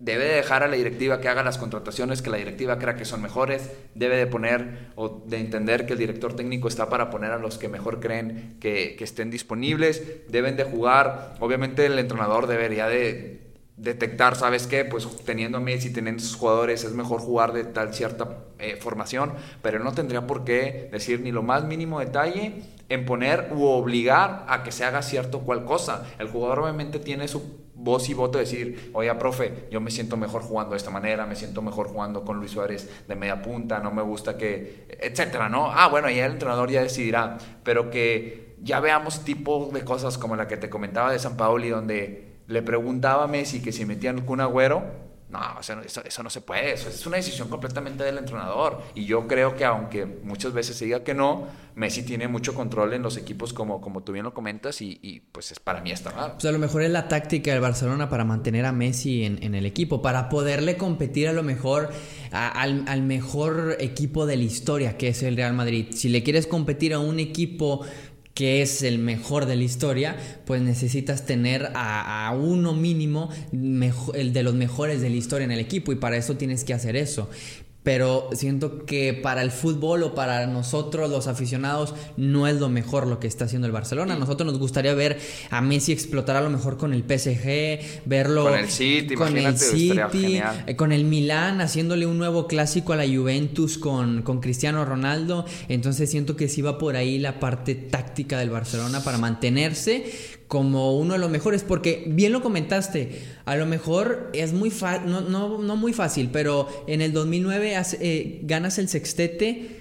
Debe 0.00 0.24
de 0.26 0.34
dejar 0.34 0.62
a 0.62 0.68
la 0.68 0.76
directiva 0.76 1.20
que 1.20 1.28
haga 1.28 1.42
las 1.42 1.58
contrataciones 1.58 2.22
que 2.22 2.30
la 2.30 2.36
directiva 2.36 2.78
crea 2.78 2.94
que 2.94 3.04
son 3.04 3.20
mejores. 3.20 3.72
Debe 3.94 4.16
de 4.16 4.28
poner 4.28 4.90
o 4.94 5.24
de 5.26 5.38
entender 5.38 5.86
que 5.86 5.94
el 5.94 5.98
director 5.98 6.36
técnico 6.36 6.68
está 6.68 6.88
para 6.88 7.10
poner 7.10 7.32
a 7.32 7.38
los 7.38 7.58
que 7.58 7.68
mejor 7.68 7.98
creen 7.98 8.56
que, 8.60 8.96
estén 9.00 9.30
disponibles. 9.30 10.28
Deben 10.28 10.56
de 10.56 10.62
jugar. 10.62 11.34
Obviamente 11.40 11.84
el 11.86 11.98
entrenador 11.98 12.46
debería 12.46 12.86
de 12.86 13.48
detectar, 13.76 14.36
¿sabes 14.36 14.68
qué? 14.68 14.84
Pues 14.84 15.08
teniendo 15.24 15.58
a 15.58 15.60
Messi, 15.60 15.92
teniendo 15.92 16.22
sus 16.22 16.36
jugadores, 16.36 16.84
es 16.84 16.92
mejor 16.92 17.20
jugar 17.20 17.52
de 17.52 17.64
tal 17.64 17.92
cierta 17.92 18.44
eh, 18.58 18.76
formación, 18.80 19.32
pero 19.62 19.78
no 19.78 19.92
tendría 19.92 20.26
por 20.26 20.44
qué 20.44 20.88
decir 20.92 21.20
ni 21.20 21.32
lo 21.32 21.42
más 21.42 21.64
mínimo 21.64 22.00
detalle 22.00 22.62
en 22.88 23.04
poner 23.04 23.50
u 23.52 23.64
obligar 23.64 24.44
a 24.48 24.62
que 24.62 24.72
se 24.72 24.84
haga 24.84 25.02
cierto 25.02 25.40
cual 25.40 25.64
cosa. 25.64 26.06
El 26.18 26.28
jugador 26.28 26.60
obviamente 26.60 26.98
tiene 26.98 27.28
su 27.28 27.67
voz 27.88 28.08
y 28.08 28.14
voto 28.14 28.38
de 28.38 28.44
decir, 28.44 28.90
oye, 28.92 29.12
profe, 29.14 29.66
yo 29.70 29.80
me 29.80 29.90
siento 29.90 30.16
mejor 30.16 30.42
jugando 30.42 30.72
de 30.72 30.76
esta 30.76 30.90
manera, 30.90 31.26
me 31.26 31.34
siento 31.34 31.62
mejor 31.62 31.88
jugando 31.88 32.22
con 32.22 32.36
Luis 32.36 32.52
Suárez 32.52 32.88
de 33.08 33.16
media 33.16 33.40
punta, 33.40 33.80
no 33.80 33.90
me 33.90 34.02
gusta 34.02 34.36
que, 34.36 34.86
etcétera, 35.00 35.48
¿no? 35.48 35.70
Ah, 35.72 35.88
bueno, 35.88 36.10
ya 36.10 36.26
el 36.26 36.32
entrenador 36.32 36.70
ya 36.70 36.82
decidirá, 36.82 37.38
pero 37.64 37.90
que 37.90 38.56
ya 38.62 38.80
veamos 38.80 39.24
tipo 39.24 39.70
de 39.72 39.82
cosas 39.84 40.18
como 40.18 40.36
la 40.36 40.46
que 40.46 40.58
te 40.58 40.68
comentaba 40.68 41.10
de 41.12 41.18
San 41.18 41.36
Paoli, 41.36 41.70
donde 41.70 42.42
le 42.46 42.62
preguntaba 42.62 43.24
a 43.24 43.26
Messi 43.26 43.62
que 43.62 43.72
si 43.72 43.86
metían 43.86 44.18
algún 44.18 44.40
agüero, 44.40 45.07
no, 45.30 45.60
eso, 45.60 45.76
no- 45.76 45.82
eso- 45.82 46.02
eso 46.04 46.22
no 46.22 46.30
se 46.30 46.40
puede, 46.40 46.72
eso 46.72 46.88
es 46.88 47.06
una 47.06 47.16
decisión 47.18 47.48
completamente 47.48 48.02
del 48.04 48.18
entrenador. 48.18 48.80
Y 48.94 49.04
yo 49.04 49.26
creo 49.26 49.54
que 49.56 49.64
aunque 49.64 50.06
muchas 50.06 50.52
veces 50.52 50.76
se 50.76 50.86
diga 50.86 51.04
que 51.04 51.14
no, 51.14 51.46
Messi 51.74 52.02
tiene 52.02 52.26
mucho 52.26 52.54
control 52.54 52.92
en 52.94 53.02
los 53.02 53.16
equipos 53.16 53.52
como, 53.52 53.80
como 53.80 54.02
tú 54.02 54.10
bien 54.12 54.24
lo 54.24 54.34
comentas 54.34 54.80
y, 54.82 54.98
y, 55.00 55.20
pues 55.20 55.52
es, 55.52 55.60
para 55.60 55.80
mí 55.80 55.92
está 55.92 56.10
mal. 56.12 56.32
Pues 56.32 56.44
a 56.46 56.50
lo 56.50 56.58
mejor 56.58 56.82
es 56.82 56.90
la 56.90 57.06
táctica 57.06 57.52
del 57.52 57.60
Barcelona 57.60 58.08
para 58.08 58.24
mantener 58.24 58.64
a 58.66 58.72
Messi 58.72 59.24
en, 59.24 59.40
en 59.44 59.54
el 59.54 59.64
equipo, 59.64 60.02
para 60.02 60.28
poderle 60.28 60.76
competir 60.76 61.28
a 61.28 61.32
lo 61.32 61.44
mejor 61.44 61.90
al, 62.32 62.84
al 62.88 63.02
mejor 63.02 63.76
equipo 63.78 64.26
de 64.26 64.36
la 64.38 64.42
historia, 64.42 64.96
que 64.96 65.08
es 65.08 65.22
el 65.22 65.36
Real 65.36 65.52
Madrid. 65.52 65.88
Si 65.92 66.08
le 66.08 66.22
quieres 66.24 66.46
competir 66.48 66.94
a 66.94 66.98
un 66.98 67.20
equipo 67.20 67.84
que 68.38 68.62
es 68.62 68.84
el 68.84 69.00
mejor 69.00 69.46
de 69.46 69.56
la 69.56 69.64
historia, 69.64 70.16
pues 70.44 70.62
necesitas 70.62 71.26
tener 71.26 71.72
a, 71.74 72.32
uno 72.40 72.72
mínimo, 72.72 73.30
el 74.14 74.32
de 74.32 74.42
los 74.44 74.54
mejores 74.54 75.00
de 75.00 75.10
la 75.10 75.16
historia 75.16 75.44
en 75.44 75.50
el 75.50 75.58
equipo, 75.58 75.90
y 75.90 75.96
para 75.96 76.16
eso 76.16 76.36
tienes 76.36 76.62
que 76.62 76.72
hacer 76.72 76.94
eso. 76.94 77.28
Pero 77.88 78.28
siento 78.34 78.84
que 78.84 79.14
para 79.14 79.40
el 79.40 79.50
fútbol 79.50 80.02
o 80.02 80.14
para 80.14 80.46
nosotros 80.46 81.08
los 81.08 81.26
aficionados 81.26 81.94
no 82.18 82.46
es 82.46 82.56
lo 82.56 82.68
mejor 82.68 83.06
lo 83.06 83.18
que 83.18 83.26
está 83.26 83.46
haciendo 83.46 83.66
el 83.66 83.72
Barcelona. 83.72 84.12
A 84.12 84.18
nosotros 84.18 84.46
nos 84.46 84.58
gustaría 84.58 84.92
ver 84.92 85.18
a 85.48 85.62
Messi 85.62 85.92
explotar 85.92 86.36
a 86.36 86.42
lo 86.42 86.50
mejor 86.50 86.76
con 86.76 86.92
el 86.92 87.00
PSG, 87.00 88.02
verlo 88.04 88.44
Con 88.44 88.58
el 88.58 88.68
City, 88.68 89.14
con 89.14 89.34
el 89.34 89.56
City, 89.56 90.38
eh, 90.66 90.76
con 90.76 90.92
el 90.92 91.04
Milán, 91.04 91.62
haciéndole 91.62 92.04
un 92.04 92.18
nuevo 92.18 92.46
clásico 92.46 92.92
a 92.92 92.96
la 92.96 93.06
Juventus 93.06 93.78
con, 93.78 94.20
con 94.20 94.42
Cristiano 94.42 94.84
Ronaldo. 94.84 95.46
Entonces 95.70 96.10
siento 96.10 96.36
que 96.36 96.48
sí 96.48 96.60
va 96.60 96.76
por 96.76 96.94
ahí 96.94 97.18
la 97.18 97.40
parte 97.40 97.74
táctica 97.74 98.38
del 98.38 98.50
Barcelona 98.50 99.02
para 99.02 99.16
mantenerse 99.16 100.12
como 100.48 100.98
uno 100.98 101.12
de 101.12 101.18
los 101.20 101.30
mejores, 101.30 101.62
porque 101.62 102.04
bien 102.08 102.32
lo 102.32 102.40
comentaste, 102.42 103.22
a 103.44 103.54
lo 103.56 103.66
mejor 103.66 104.30
es 104.32 104.52
muy 104.52 104.70
fácil, 104.70 105.10
no, 105.10 105.20
no, 105.20 105.58
no 105.58 105.76
muy 105.76 105.92
fácil, 105.92 106.30
pero 106.32 106.68
en 106.86 107.02
el 107.02 107.12
2009 107.12 107.76
hace- 107.76 107.98
eh, 108.00 108.40
ganas 108.44 108.78
el 108.78 108.88
sextete, 108.88 109.76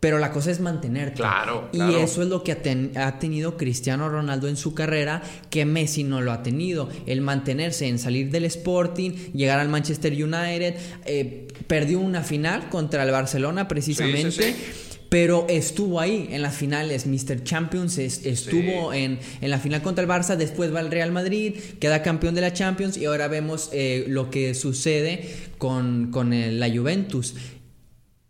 pero 0.00 0.18
la 0.18 0.30
cosa 0.30 0.50
es 0.52 0.60
mantenerte. 0.60 1.16
Claro, 1.16 1.68
Y 1.72 1.78
claro. 1.78 1.98
eso 1.98 2.22
es 2.22 2.28
lo 2.28 2.42
que 2.44 2.52
ha, 2.52 2.62
ten- 2.62 2.92
ha 2.96 3.18
tenido 3.18 3.56
Cristiano 3.56 4.08
Ronaldo 4.08 4.46
en 4.48 4.56
su 4.56 4.72
carrera, 4.72 5.22
que 5.50 5.64
Messi 5.64 6.04
no 6.04 6.20
lo 6.20 6.30
ha 6.32 6.42
tenido. 6.44 6.88
El 7.06 7.20
mantenerse 7.20 7.88
en 7.88 7.98
salir 7.98 8.30
del 8.30 8.44
Sporting, 8.44 9.10
llegar 9.34 9.58
al 9.58 9.68
Manchester 9.68 10.12
United, 10.12 10.76
eh, 11.04 11.48
perdió 11.66 11.98
una 11.98 12.22
final 12.22 12.68
contra 12.70 13.02
el 13.02 13.10
Barcelona 13.10 13.66
precisamente. 13.66 14.30
Sí, 14.30 14.42
sí, 14.42 14.52
sí. 14.52 14.87
Pero 15.08 15.46
estuvo 15.48 16.00
ahí 16.00 16.28
en 16.32 16.42
las 16.42 16.54
finales, 16.54 17.06
Mr. 17.06 17.42
Champions 17.42 17.96
es- 17.96 18.26
estuvo 18.26 18.92
en, 18.92 19.18
en 19.40 19.50
la 19.50 19.58
final 19.58 19.80
contra 19.80 20.04
el 20.04 20.10
Barça, 20.10 20.36
después 20.36 20.74
va 20.74 20.80
al 20.80 20.90
Real 20.90 21.12
Madrid, 21.12 21.54
queda 21.80 22.02
campeón 22.02 22.34
de 22.34 22.42
la 22.42 22.52
Champions 22.52 22.98
y 22.98 23.06
ahora 23.06 23.26
vemos 23.28 23.70
eh, 23.72 24.04
lo 24.08 24.30
que 24.30 24.52
sucede 24.54 25.26
con, 25.56 26.10
con 26.10 26.32
el- 26.34 26.60
la 26.60 26.68
Juventus. 26.70 27.34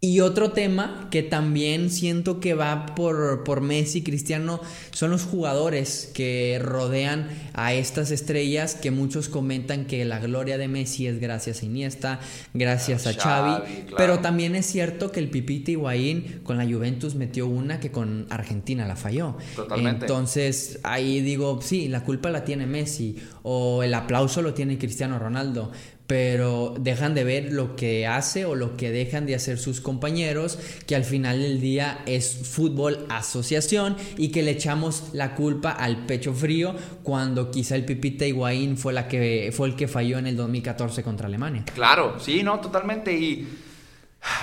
Y 0.01 0.21
otro 0.21 0.53
tema 0.53 1.09
que 1.11 1.25
también 1.25 1.91
siento 1.91 2.39
que 2.39 2.55
va 2.55 2.87
por, 2.95 3.43
por 3.43 3.61
Messi, 3.63 4.05
Cristiano, 4.05 4.61
son 4.93 5.11
los 5.11 5.25
jugadores 5.25 6.09
que 6.15 6.61
rodean 6.63 7.27
a 7.53 7.75
estas 7.75 8.13
estrellas 8.13 8.77
que 8.77 8.93
muchos 8.93 9.29
comentan 9.29 9.87
que 9.87 10.05
la 10.05 10.21
gloria 10.21 10.57
de 10.57 10.69
Messi 10.69 11.09
es 11.09 11.19
gracias 11.19 11.63
a 11.63 11.67
Iniesta, 11.67 12.21
gracias 12.55 13.09
a 13.09 13.13
Xavi, 13.13 13.51
Xavi, 13.51 13.73
claro. 13.83 13.97
pero 13.97 14.19
también 14.21 14.55
es 14.55 14.67
cierto 14.67 15.11
que 15.11 15.19
el 15.19 15.31
Pipita 15.31 15.73
Higuaín 15.73 16.43
con 16.45 16.59
la 16.59 16.65
Juventus 16.65 17.17
metió 17.17 17.49
una 17.49 17.81
que 17.81 17.91
con 17.91 18.27
Argentina 18.31 18.87
la 18.87 18.95
falló. 18.95 19.37
Totalmente. 19.57 20.05
Entonces 20.05 20.79
ahí 20.85 21.23
digo, 21.23 21.59
sí, 21.61 21.89
la 21.89 22.05
culpa 22.05 22.31
la 22.31 22.45
tiene 22.45 22.67
Messi 22.67 23.17
o 23.43 23.83
el 23.83 23.93
aplauso 23.95 24.43
lo 24.43 24.55
tiene 24.55 24.79
Cristiano 24.79 25.19
Ronaldo, 25.19 25.73
pero 26.09 26.75
dejan 26.81 27.15
de 27.15 27.23
ver 27.23 27.53
lo 27.53 27.77
que 27.77 28.07
hace 28.07 28.47
o 28.47 28.55
lo 28.55 28.79
que 28.79 28.91
dejan 28.91 29.27
de 29.27 29.35
hacer 29.35 29.59
sus 29.59 29.83
compañeros, 29.83 30.59
que 30.87 30.97
al 30.97 31.05
final 31.05 31.39
del 31.43 31.61
día 31.61 32.01
es 32.07 32.49
fútbol 32.49 33.05
asociación 33.11 33.95
y 34.17 34.33
que 34.33 34.43
le 34.43 34.53
echamos 34.53 35.11
la 35.13 35.35
culpa 35.35 35.71
al 35.71 36.07
pecho 36.07 36.33
frío 36.33 36.75
cuando 37.03 37.51
quizá 37.51 37.77
el 37.77 37.85
Pipita 37.85 38.25
Higuaín 38.25 38.79
fue 38.79 38.95
la 38.95 39.07
que 39.07 39.53
fue 39.55 39.69
el 39.69 39.77
que 39.77 39.87
falló 39.87 40.17
en 40.17 40.27
el 40.27 40.37
2014 40.37 41.03
contra 41.03 41.27
Alemania. 41.27 41.65
Claro, 41.75 42.19
sí, 42.19 42.43
no, 42.43 42.59
totalmente. 42.59 43.13
Y, 43.13 43.47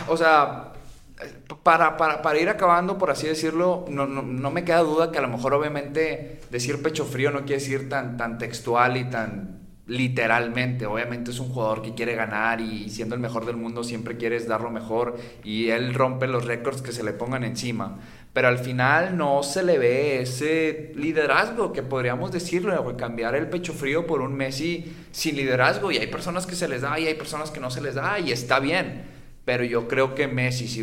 o 0.08 0.16
sea, 0.16 0.72
para, 1.64 1.98
para, 1.98 2.22
para 2.22 2.40
ir 2.40 2.48
acabando, 2.48 3.00
por 3.00 3.10
así 3.10 3.26
decirlo, 3.26 3.86
no, 3.90 4.06
no, 4.06 4.22
no 4.22 4.52
me 4.52 4.64
queda 4.64 4.82
duda 4.82 5.12
que 5.12 5.18
a 5.18 5.22
lo 5.22 5.30
mejor 5.30 5.56
obviamente 5.56 6.42
decir 6.52 6.84
pecho 6.84 7.06
frío 7.06 7.32
no 7.32 7.40
quiere 7.40 7.56
decir 7.56 7.90
tan, 7.90 8.18
tan 8.18 8.38
textual 8.38 8.98
y 8.98 9.06
tan 9.06 9.55
literalmente. 9.88 10.86
Obviamente 10.86 11.32
es 11.32 11.40
un 11.40 11.50
jugador 11.50 11.82
que 11.82 11.94
quiere 11.94 12.16
ganar 12.16 12.62
y 12.62 12.90
siendo 12.90 13.16
el 13.16 13.22
mejor 13.22 13.46
del 13.46 13.58
mundo 13.58 13.84
siempre 13.84 14.18
quieres 14.18 14.48
dar 14.48 14.62
lo 14.62 14.72
mejor 14.72 15.18
y 15.44 15.70
él 15.70 15.94
rompe 15.94 16.28
los 16.28 16.46
récords 16.46 16.82
que 16.82 16.92
se 16.92 17.04
le 17.04 17.14
pongan 17.14 17.44
encima. 17.44 18.00
Pero 18.34 18.50
al 18.50 18.58
final 18.58 19.16
no 19.16 19.44
se 19.44 19.64
le 19.64 19.78
ve 19.78 20.22
ese 20.22 20.92
liderazgo 20.96 21.72
que 21.72 21.84
podríamos 21.84 22.32
decirlo, 22.34 22.98
cambiar 22.98 23.34
el 23.36 23.48
pecho 23.48 23.72
frío 23.72 24.06
por 24.06 24.22
un 24.22 24.34
Messi 24.34 24.94
sin 25.12 25.38
liderazgo. 25.38 25.90
Y 25.92 25.98
hay 25.98 26.08
personas 26.08 26.46
que 26.46 26.56
se 26.56 26.68
les 26.68 26.82
da 26.82 27.00
y 27.00 27.08
hay 27.08 27.16
personas 27.16 27.50
que 27.52 27.62
no 27.62 27.72
se 27.72 27.82
les 27.82 27.96
da 27.96 28.20
y 28.20 28.32
está 28.32 28.60
bien. 28.60 29.06
Pero 29.46 29.64
yo 29.64 29.88
creo 29.88 30.16
que 30.16 30.28
Messi 30.28 30.68
si 30.68 30.82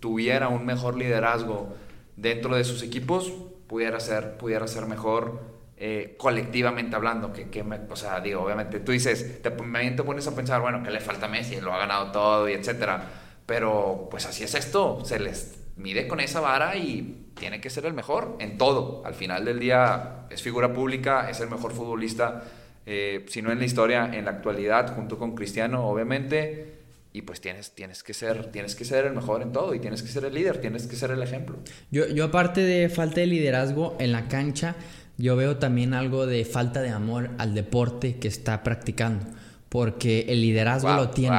tuviera 0.00 0.48
un 0.48 0.64
mejor 0.64 0.96
liderazgo 0.96 1.76
dentro 2.16 2.56
de 2.56 2.64
sus 2.64 2.82
equipos, 2.82 3.30
pudiera 3.66 4.00
ser, 4.00 4.38
pudiera 4.38 4.66
ser 4.66 4.86
mejor 4.86 5.55
eh, 5.76 6.14
colectivamente 6.18 6.96
hablando, 6.96 7.32
que, 7.32 7.50
que 7.50 7.62
me, 7.62 7.80
o 7.90 7.96
sea, 7.96 8.20
digo, 8.20 8.42
obviamente 8.42 8.80
tú 8.80 8.92
dices, 8.92 9.42
te, 9.42 9.50
te 9.50 10.02
pones 10.02 10.26
a 10.26 10.34
pensar, 10.34 10.60
bueno, 10.60 10.82
que 10.82 10.90
le 10.90 11.00
falta 11.00 11.26
a 11.26 11.28
Messi, 11.28 11.60
lo 11.60 11.72
ha 11.72 11.78
ganado 11.78 12.12
todo 12.12 12.48
y 12.48 12.52
etcétera, 12.52 13.02
pero 13.44 14.08
pues 14.10 14.26
así 14.26 14.42
es 14.44 14.54
esto, 14.54 15.04
se 15.04 15.18
les 15.18 15.58
mide 15.76 16.08
con 16.08 16.20
esa 16.20 16.40
vara 16.40 16.76
y 16.76 17.26
tiene 17.38 17.60
que 17.60 17.70
ser 17.70 17.86
el 17.86 17.92
mejor 17.92 18.36
en 18.40 18.58
todo. 18.58 19.02
Al 19.04 19.14
final 19.14 19.44
del 19.44 19.60
día 19.60 20.26
es 20.30 20.42
figura 20.42 20.72
pública, 20.72 21.30
es 21.30 21.40
el 21.40 21.50
mejor 21.50 21.72
futbolista, 21.72 22.44
eh, 22.86 23.26
si 23.28 23.42
no 23.42 23.52
en 23.52 23.58
la 23.58 23.64
historia, 23.64 24.10
en 24.12 24.24
la 24.24 24.32
actualidad, 24.32 24.94
junto 24.94 25.18
con 25.18 25.34
Cristiano, 25.34 25.86
obviamente. 25.86 26.74
Y 27.12 27.22
pues 27.22 27.40
tienes, 27.40 27.74
tienes, 27.74 28.02
que 28.02 28.12
ser, 28.12 28.52
tienes 28.52 28.74
que 28.74 28.84
ser 28.84 29.06
el 29.06 29.14
mejor 29.14 29.40
en 29.40 29.50
todo 29.50 29.74
y 29.74 29.80
tienes 29.80 30.02
que 30.02 30.08
ser 30.08 30.24
el 30.26 30.34
líder, 30.34 30.60
tienes 30.60 30.86
que 30.86 30.96
ser 30.96 31.10
el 31.10 31.22
ejemplo. 31.22 31.56
Yo, 31.90 32.06
yo 32.08 32.24
aparte 32.24 32.60
de 32.60 32.90
falta 32.90 33.20
de 33.20 33.26
liderazgo 33.26 33.96
en 33.98 34.12
la 34.12 34.28
cancha, 34.28 34.76
yo 35.18 35.36
veo 35.36 35.56
también 35.56 35.94
algo 35.94 36.26
de 36.26 36.44
falta 36.44 36.82
de 36.82 36.90
amor 36.90 37.30
al 37.38 37.54
deporte 37.54 38.16
que 38.16 38.28
está 38.28 38.62
practicando, 38.62 39.24
porque 39.68 40.26
el 40.28 40.40
liderazgo 40.40 40.92
lo 40.94 41.10
tiene. 41.10 41.36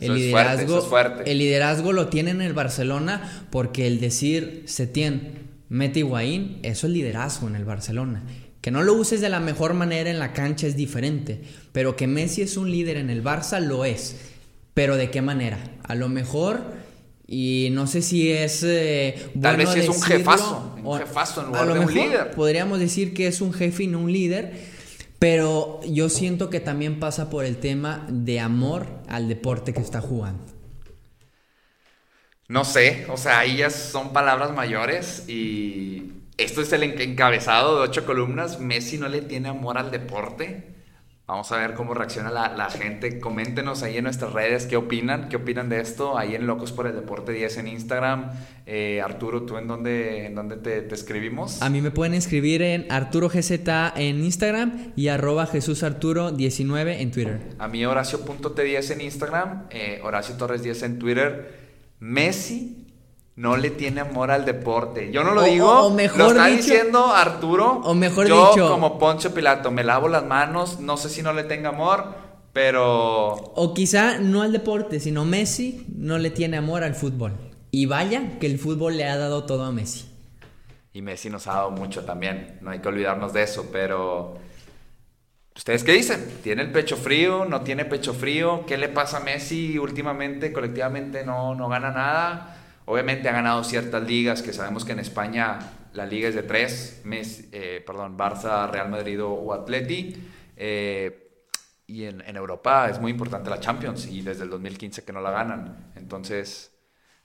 El 0.00 0.14
liderazgo, 0.14 0.88
el 1.26 1.38
liderazgo 1.38 1.92
lo 1.92 2.06
tiene 2.06 2.30
en 2.30 2.40
el 2.40 2.52
Barcelona 2.52 3.46
porque 3.50 3.88
el 3.88 3.98
decir 3.98 4.62
Setién, 4.66 5.48
mete 5.68 6.00
Higuaín, 6.00 6.60
eso 6.62 6.86
es 6.86 6.92
liderazgo 6.92 7.48
en 7.48 7.56
el 7.56 7.64
Barcelona. 7.64 8.22
Que 8.60 8.70
no 8.70 8.82
lo 8.82 8.94
uses 8.94 9.20
de 9.20 9.28
la 9.28 9.40
mejor 9.40 9.74
manera 9.74 10.08
en 10.08 10.20
la 10.20 10.32
cancha 10.32 10.66
es 10.66 10.76
diferente, 10.76 11.42
pero 11.72 11.96
que 11.96 12.06
Messi 12.06 12.42
es 12.42 12.56
un 12.56 12.70
líder 12.70 12.96
en 12.96 13.10
el 13.10 13.24
Barça 13.24 13.60
lo 13.60 13.84
es. 13.84 14.16
Pero 14.72 14.96
¿de 14.96 15.10
qué 15.10 15.20
manera? 15.20 15.58
A 15.82 15.96
lo 15.96 16.08
mejor 16.08 16.77
y 17.30 17.68
no 17.72 17.86
sé 17.86 18.00
si 18.00 18.32
es 18.32 18.62
eh, 18.62 19.30
Tal 19.40 19.58
vez 19.58 19.74
es 19.76 19.86
un 19.90 20.00
jefazo, 20.00 20.74
un 20.82 20.98
jefazo 20.98 21.42
en 21.42 21.46
lugar 21.48 21.74
de 21.74 21.80
un 21.80 21.94
líder. 21.94 22.30
Podríamos 22.30 22.78
decir 22.78 23.12
que 23.12 23.26
es 23.26 23.42
un 23.42 23.52
jefe 23.52 23.82
y 23.82 23.86
no 23.86 23.98
un 23.98 24.10
líder, 24.10 24.54
pero 25.18 25.80
yo 25.86 26.08
siento 26.08 26.48
que 26.48 26.60
también 26.60 26.98
pasa 26.98 27.28
por 27.28 27.44
el 27.44 27.58
tema 27.58 28.06
de 28.08 28.40
amor 28.40 28.86
al 29.08 29.28
deporte 29.28 29.74
que 29.74 29.80
está 29.82 30.00
jugando. 30.00 30.42
No 32.48 32.64
sé, 32.64 33.06
o 33.10 33.18
sea, 33.18 33.40
ahí 33.40 33.58
ya 33.58 33.68
son 33.68 34.14
palabras 34.14 34.54
mayores 34.54 35.28
y 35.28 36.12
esto 36.38 36.62
es 36.62 36.72
el 36.72 36.82
encabezado 36.84 37.76
de 37.76 37.82
ocho 37.82 38.06
columnas. 38.06 38.58
Messi 38.58 38.96
no 38.96 39.06
le 39.06 39.20
tiene 39.20 39.50
amor 39.50 39.76
al 39.76 39.90
deporte. 39.90 40.77
Vamos 41.28 41.52
a 41.52 41.58
ver 41.58 41.74
cómo 41.74 41.92
reacciona 41.92 42.30
la, 42.30 42.70
gente. 42.70 43.20
Coméntenos 43.20 43.82
ahí 43.82 43.98
en 43.98 44.04
nuestras 44.04 44.32
redes 44.32 44.64
qué 44.64 44.78
opinan, 44.78 45.28
qué 45.28 45.36
opinan 45.36 45.68
de 45.68 45.78
esto. 45.78 46.16
Ahí 46.16 46.34
en 46.34 46.46
Locos 46.46 46.72
por 46.72 46.86
el 46.86 46.94
Deporte 46.94 47.32
10 47.32 47.58
en 47.58 47.68
Instagram. 47.68 48.30
Eh, 48.64 49.02
Arturo, 49.02 49.42
¿tú 49.42 49.58
en 49.58 49.68
dónde, 49.68 50.24
en 50.24 50.34
dónde 50.34 50.56
te, 50.56 50.94
escribimos? 50.94 51.60
A 51.60 51.68
mí 51.68 51.82
me 51.82 51.90
pueden 51.90 52.14
escribir 52.14 52.62
en 52.62 52.90
Arturo 52.90 53.28
GZ 53.28 53.60
en 53.96 54.24
Instagram 54.24 54.92
y 54.96 55.08
arroba 55.08 55.44
Jesús 55.44 55.82
Arturo 55.82 56.32
19 56.32 57.02
en 57.02 57.10
Twitter. 57.10 57.40
A 57.58 57.68
mí 57.68 57.84
Horacio.t10 57.84 58.92
en 58.92 59.00
Instagram, 59.02 59.66
eh, 59.68 60.00
Horacio 60.02 60.34
Torres 60.36 60.62
10 60.62 60.82
en 60.84 60.98
Twitter. 60.98 61.68
Messi 62.00 62.87
no 63.38 63.56
le 63.56 63.70
tiene 63.70 64.00
amor 64.00 64.32
al 64.32 64.44
deporte. 64.44 65.12
Yo 65.12 65.22
no 65.22 65.32
lo 65.32 65.44
digo, 65.44 65.70
o 65.86 65.90
mejor 65.90 66.18
lo 66.18 66.26
está 66.30 66.46
diciendo 66.46 67.06
Arturo. 67.06 67.80
O 67.84 67.94
mejor 67.94 68.26
yo, 68.26 68.48
dicho, 68.48 68.68
como 68.68 68.98
Poncho 68.98 69.32
Pilato, 69.32 69.70
me 69.70 69.84
lavo 69.84 70.08
las 70.08 70.24
manos, 70.24 70.80
no 70.80 70.96
sé 70.96 71.08
si 71.08 71.22
no 71.22 71.32
le 71.32 71.44
tenga 71.44 71.68
amor, 71.68 72.14
pero... 72.52 73.34
O 73.34 73.74
quizá 73.74 74.18
no 74.18 74.42
al 74.42 74.50
deporte, 74.50 74.98
sino 74.98 75.24
Messi 75.24 75.86
no 75.94 76.18
le 76.18 76.30
tiene 76.30 76.56
amor 76.56 76.82
al 76.82 76.96
fútbol. 76.96 77.32
Y 77.70 77.86
vaya 77.86 78.40
que 78.40 78.46
el 78.46 78.58
fútbol 78.58 78.96
le 78.96 79.04
ha 79.04 79.16
dado 79.16 79.44
todo 79.44 79.62
a 79.66 79.70
Messi. 79.70 80.10
Y 80.92 81.00
Messi 81.00 81.30
nos 81.30 81.46
ha 81.46 81.52
dado 81.52 81.70
mucho 81.70 82.04
también, 82.04 82.58
no 82.60 82.72
hay 82.72 82.80
que 82.80 82.88
olvidarnos 82.88 83.32
de 83.32 83.44
eso, 83.44 83.68
pero... 83.70 84.34
¿Ustedes 85.54 85.84
qué 85.84 85.92
dicen? 85.92 86.40
¿Tiene 86.42 86.62
el 86.62 86.72
pecho 86.72 86.96
frío? 86.96 87.44
¿No 87.44 87.60
tiene 87.60 87.84
pecho 87.84 88.14
frío? 88.14 88.66
¿Qué 88.66 88.76
le 88.76 88.88
pasa 88.88 89.18
a 89.18 89.20
Messi 89.20 89.78
últimamente? 89.78 90.52
Colectivamente 90.52 91.24
no, 91.24 91.54
no 91.54 91.68
gana 91.68 91.92
nada. 91.92 92.57
Obviamente 92.88 93.28
ha 93.28 93.32
ganado 93.32 93.62
ciertas 93.64 94.02
ligas, 94.02 94.40
que 94.40 94.54
sabemos 94.54 94.86
que 94.86 94.92
en 94.92 95.00
España 95.00 95.58
la 95.92 96.06
liga 96.06 96.26
es 96.26 96.34
de 96.34 96.42
tres, 96.42 97.02
mes, 97.04 97.46
eh, 97.52 97.84
perdón, 97.86 98.16
Barça, 98.16 98.70
Real 98.70 98.88
Madrid 98.88 99.22
o 99.22 99.52
Atleti. 99.52 100.16
Eh, 100.56 101.44
y 101.86 102.04
en, 102.04 102.22
Europa 102.34 102.88
es 102.88 102.98
muy 102.98 103.10
importante 103.10 103.50
la 103.50 103.60
Champions 103.60 104.06
y 104.06 104.22
desde 104.22 104.44
el 104.44 104.50
2015 104.50 105.04
que 105.04 105.12
no 105.12 105.20
la 105.20 105.30
ganan. 105.30 105.92
Entonces, 105.96 106.72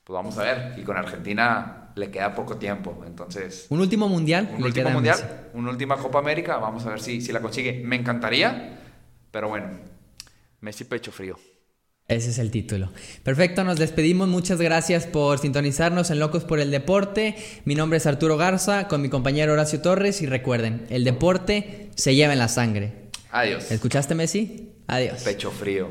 pues 0.03 0.13
vamos 0.13 0.37
a 0.37 0.43
ver. 0.43 0.77
Y 0.77 0.83
con 0.83 0.97
Argentina 0.97 1.93
le 1.95 2.11
queda 2.11 2.35
poco 2.35 2.57
tiempo. 2.57 3.01
Entonces... 3.07 3.67
Un 3.69 3.79
último 3.79 4.09
mundial. 4.09 4.53
Un 4.57 4.65
último 4.65 4.89
mundial, 4.89 5.49
una 5.53 5.69
última 5.69 5.95
Copa 5.95 6.19
América. 6.19 6.57
Vamos 6.57 6.85
a 6.85 6.89
ver 6.89 6.99
si, 6.99 7.21
si 7.21 7.31
la 7.31 7.39
consigue. 7.39 7.81
Me 7.85 7.95
encantaría, 7.95 8.79
pero 9.31 9.47
bueno, 9.47 9.67
Messi 10.59 10.83
pecho 10.83 11.13
frío. 11.13 11.37
Ese 12.07 12.31
es 12.31 12.37
el 12.37 12.51
título. 12.51 12.91
Perfecto, 13.23 13.63
nos 13.63 13.79
despedimos. 13.79 14.27
Muchas 14.27 14.59
gracias 14.59 15.07
por 15.07 15.39
sintonizarnos 15.39 16.11
en 16.11 16.19
Locos 16.19 16.43
por 16.43 16.59
el 16.59 16.69
Deporte. 16.69 17.35
Mi 17.63 17.75
nombre 17.75 17.97
es 17.97 18.05
Arturo 18.05 18.35
Garza 18.35 18.87
con 18.89 19.01
mi 19.01 19.09
compañero 19.09 19.53
Horacio 19.53 19.81
Torres 19.81 20.21
y 20.21 20.25
recuerden, 20.25 20.85
el 20.89 21.05
deporte 21.05 21.89
se 21.95 22.13
lleva 22.13 22.33
en 22.33 22.39
la 22.39 22.49
sangre. 22.49 22.93
Adiós. 23.31 23.71
¿Escuchaste, 23.71 24.15
Messi? 24.15 24.69
Adiós. 24.87 25.21
Pecho 25.23 25.49
frío. 25.49 25.89